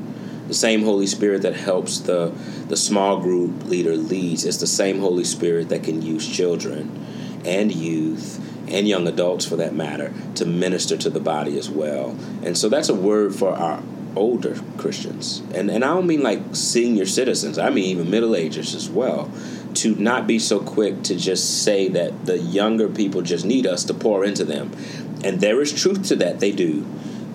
the 0.51 0.55
same 0.55 0.83
Holy 0.83 1.07
Spirit 1.07 1.43
that 1.43 1.55
helps 1.55 2.01
the, 2.01 2.33
the 2.67 2.77
small 2.77 3.21
group 3.21 3.67
leader 3.67 3.97
leads 3.97 4.45
is 4.45 4.59
the 4.59 4.67
same 4.67 4.99
Holy 4.99 5.23
Spirit 5.23 5.69
that 5.69 5.85
can 5.85 6.03
use 6.03 6.29
children 6.29 6.91
and 7.45 7.75
youth 7.75 8.39
and 8.69 8.87
young 8.87 9.07
adults 9.09 9.45
for 9.45 9.57
that 9.57 9.75
matter 9.75 10.13
to 10.37 10.47
minister 10.47 10.97
to 10.97 11.11
the 11.11 11.21
body 11.21 11.59
as 11.59 11.69
well. 11.69 12.17
And 12.45 12.57
so 12.57 12.69
that's 12.69 12.89
a 12.89 12.95
word 12.95 13.35
for 13.35 13.51
our 13.51 13.83
older 14.17 14.61
Christians. 14.77 15.43
And 15.55 15.71
and 15.71 15.85
I 15.85 15.89
don't 15.89 16.07
mean 16.07 16.23
like 16.23 16.41
senior 16.53 17.07
citizens, 17.07 17.59
I 17.59 17.71
mean 17.71 17.85
even 17.85 18.11
middle 18.11 18.37
agers 18.37 18.75
as 18.75 18.89
well. 18.89 19.31
To 19.75 19.95
not 19.95 20.27
be 20.27 20.41
so 20.41 20.59
quick 20.59 21.05
to 21.05 21.15
just 21.15 21.63
say 21.63 21.87
that 21.89 22.27
the 22.27 22.39
younger 22.39 22.89
people 22.89 23.23
just 23.23 23.45
need 23.45 23.67
us 23.67 23.85
to 23.85 23.95
pour 23.95 24.25
into 24.25 24.45
them. 24.45 24.73
And 25.23 25.41
there 25.41 25.61
is 25.61 25.73
truth 25.73 26.09
to 26.09 26.17
that, 26.17 26.41
they 26.41 26.51
do. 26.51 26.87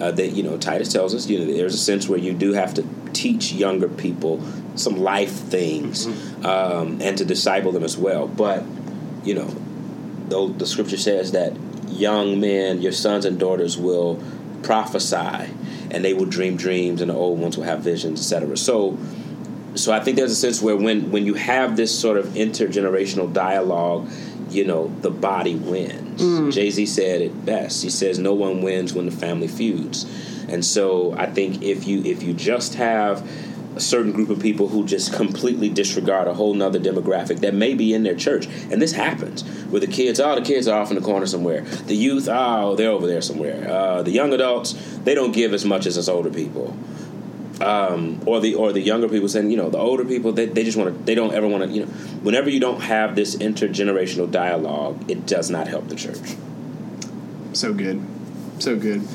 Uh, 0.01 0.11
that 0.11 0.31
you 0.31 0.43
know, 0.43 0.57
Titus 0.57 0.91
tells 0.91 1.15
us, 1.15 1.29
you 1.29 1.39
know, 1.39 1.45
there's 1.45 1.73
a 1.73 1.77
sense 1.77 2.09
where 2.09 2.19
you 2.19 2.33
do 2.33 2.51
have 2.51 2.73
to 2.73 2.85
teach 3.13 3.53
younger 3.53 3.87
people 3.87 4.41
some 4.75 4.97
life 4.97 5.31
things 5.31 6.05
mm-hmm. 6.05 6.45
um, 6.45 7.01
and 7.01 7.17
to 7.17 7.23
disciple 7.23 7.71
them 7.71 7.83
as 7.83 7.95
well. 7.97 8.27
But, 8.27 8.65
you 9.23 9.33
know, 9.35 9.47
though 10.29 10.47
the 10.47 10.65
scripture 10.65 10.97
says 10.97 11.31
that 11.31 11.53
young 11.89 12.39
men, 12.39 12.81
your 12.81 12.91
sons 12.91 13.25
and 13.25 13.39
daughters 13.39 13.77
will 13.77 14.21
prophesy 14.63 15.51
and 15.91 16.03
they 16.03 16.13
will 16.13 16.25
dream 16.25 16.57
dreams 16.57 17.01
and 17.01 17.11
the 17.11 17.15
old 17.15 17.39
ones 17.39 17.57
will 17.57 17.63
have 17.63 17.79
visions, 17.81 18.19
etc. 18.19 18.57
So, 18.57 18.97
so 19.75 19.91
I 19.91 19.99
think 19.99 20.17
there's 20.17 20.31
a 20.31 20.35
sense 20.35 20.61
where 20.61 20.75
when, 20.75 21.11
when 21.11 21.25
you 21.25 21.35
have 21.35 21.77
this 21.77 21.97
sort 21.97 22.17
of 22.17 22.27
intergenerational 22.27 23.31
dialogue, 23.31 24.09
you 24.49 24.65
know, 24.65 24.87
the 25.01 25.11
body 25.11 25.55
wins. 25.55 26.21
Mm. 26.21 26.53
Jay 26.53 26.69
Z 26.69 26.85
said 26.85 27.21
it 27.21 27.45
best. 27.45 27.83
He 27.83 27.89
says, 27.89 28.19
"No 28.19 28.33
one 28.33 28.61
wins 28.61 28.93
when 28.93 29.05
the 29.05 29.11
family 29.11 29.47
feuds." 29.47 30.05
And 30.47 30.63
so 30.63 31.13
I 31.13 31.25
think 31.25 31.63
if 31.63 31.87
you 31.87 32.03
if 32.03 32.23
you 32.23 32.33
just 32.33 32.75
have 32.75 33.27
a 33.75 33.79
certain 33.79 34.13
group 34.13 34.29
of 34.29 34.39
people 34.39 34.69
who 34.69 34.85
just 34.85 35.13
completely 35.13 35.69
disregard 35.69 36.27
a 36.27 36.33
whole 36.33 36.53
nother 36.53 36.79
demographic 36.79 37.41
that 37.41 37.53
may 37.53 37.73
be 37.73 37.93
in 37.93 38.03
their 38.03 38.15
church. 38.15 38.47
And 38.71 38.81
this 38.81 38.93
happens 38.93 39.43
where 39.65 39.81
the 39.81 39.87
kids, 39.87 40.19
oh, 40.19 40.35
the 40.35 40.41
kids 40.41 40.67
are 40.67 40.81
off 40.81 40.91
in 40.91 40.95
the 40.95 41.03
corner 41.03 41.25
somewhere. 41.25 41.61
The 41.61 41.95
youth, 41.95 42.29
oh, 42.31 42.75
they're 42.75 42.89
over 42.89 43.05
there 43.05 43.21
somewhere. 43.21 43.69
Uh, 43.69 44.01
the 44.01 44.11
young 44.11 44.33
adults, 44.33 44.73
they 45.03 45.13
don't 45.13 45.33
give 45.33 45.53
as 45.53 45.65
much 45.65 45.85
as 45.85 45.97
us 45.97 46.07
older 46.07 46.29
people. 46.29 46.77
Um, 47.61 48.21
or 48.25 48.41
the 48.41 48.55
or 48.55 48.73
the 48.73 48.81
younger 48.81 49.07
people 49.07 49.29
saying, 49.29 49.49
you 49.49 49.55
know, 49.55 49.69
the 49.69 49.77
older 49.77 50.03
people 50.03 50.33
they, 50.33 50.45
they 50.45 50.65
just 50.65 50.77
want 50.77 50.93
to 50.93 51.03
they 51.05 51.15
don't 51.15 51.33
ever 51.33 51.47
want 51.47 51.63
to 51.63 51.69
you 51.69 51.85
know 51.85 51.91
whenever 52.21 52.49
you 52.49 52.59
don't 52.59 52.81
have 52.81 53.15
this 53.15 53.37
intergenerational 53.37 54.29
dialogue, 54.29 55.09
it 55.09 55.25
does 55.25 55.49
not 55.49 55.69
help 55.69 55.87
the 55.87 55.95
church. 55.95 56.35
So 57.53 57.73
good, 57.73 58.05
so 58.59 58.75
good. 58.75 59.07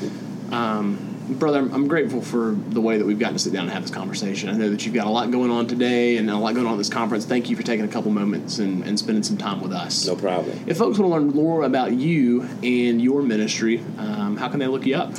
Um, 0.51 1.10
brother, 1.39 1.59
I'm, 1.59 1.73
I'm, 1.73 1.89
grateful 1.89 2.21
for 2.21 2.53
the 2.53 2.81
way 2.81 2.99
that 2.99 3.07
we've 3.07 3.19
gotten 3.19 3.35
to 3.35 3.41
sit 3.41 3.53
down 3.53 3.65
and 3.65 3.73
have 3.73 3.83
this 3.83 3.91
conversation. 3.91 4.49
I 4.49 4.53
know 4.53 4.71
that 4.71 4.85
you've 4.85 4.95
got 4.95 5.07
a 5.07 5.11
lot 5.11 5.31
going 5.31 5.51
on 5.51 5.67
today 5.67 6.17
and 6.17 6.31
a 6.31 6.37
lot 6.37 6.55
going 6.55 6.67
on 6.67 6.75
at 6.75 6.79
this 6.79 6.89
conference. 6.89 7.25
Thank 7.25 7.51
you 7.51 7.57
for 7.57 7.63
taking 7.63 7.85
a 7.85 7.89
couple 7.89 8.11
moments 8.11 8.59
and, 8.59 8.85
and 8.85 8.99
spending 8.99 9.23
some 9.23 9.37
time 9.37 9.61
with 9.61 9.73
us. 9.73 10.07
No 10.07 10.17
problem. 10.17 10.65
If 10.67 10.79
folks 10.79 10.99
want 10.99 11.11
to 11.11 11.15
learn 11.15 11.29
more 11.29 11.63
about 11.63 11.93
you 11.93 12.43
and 12.63 13.01
your 13.01 13.23
ministry, 13.23 13.83
um, 13.99 14.37
how 14.37 14.49
can 14.49 14.59
they 14.59 14.67
look 14.67 14.87
you 14.87 14.97
up? 14.97 15.13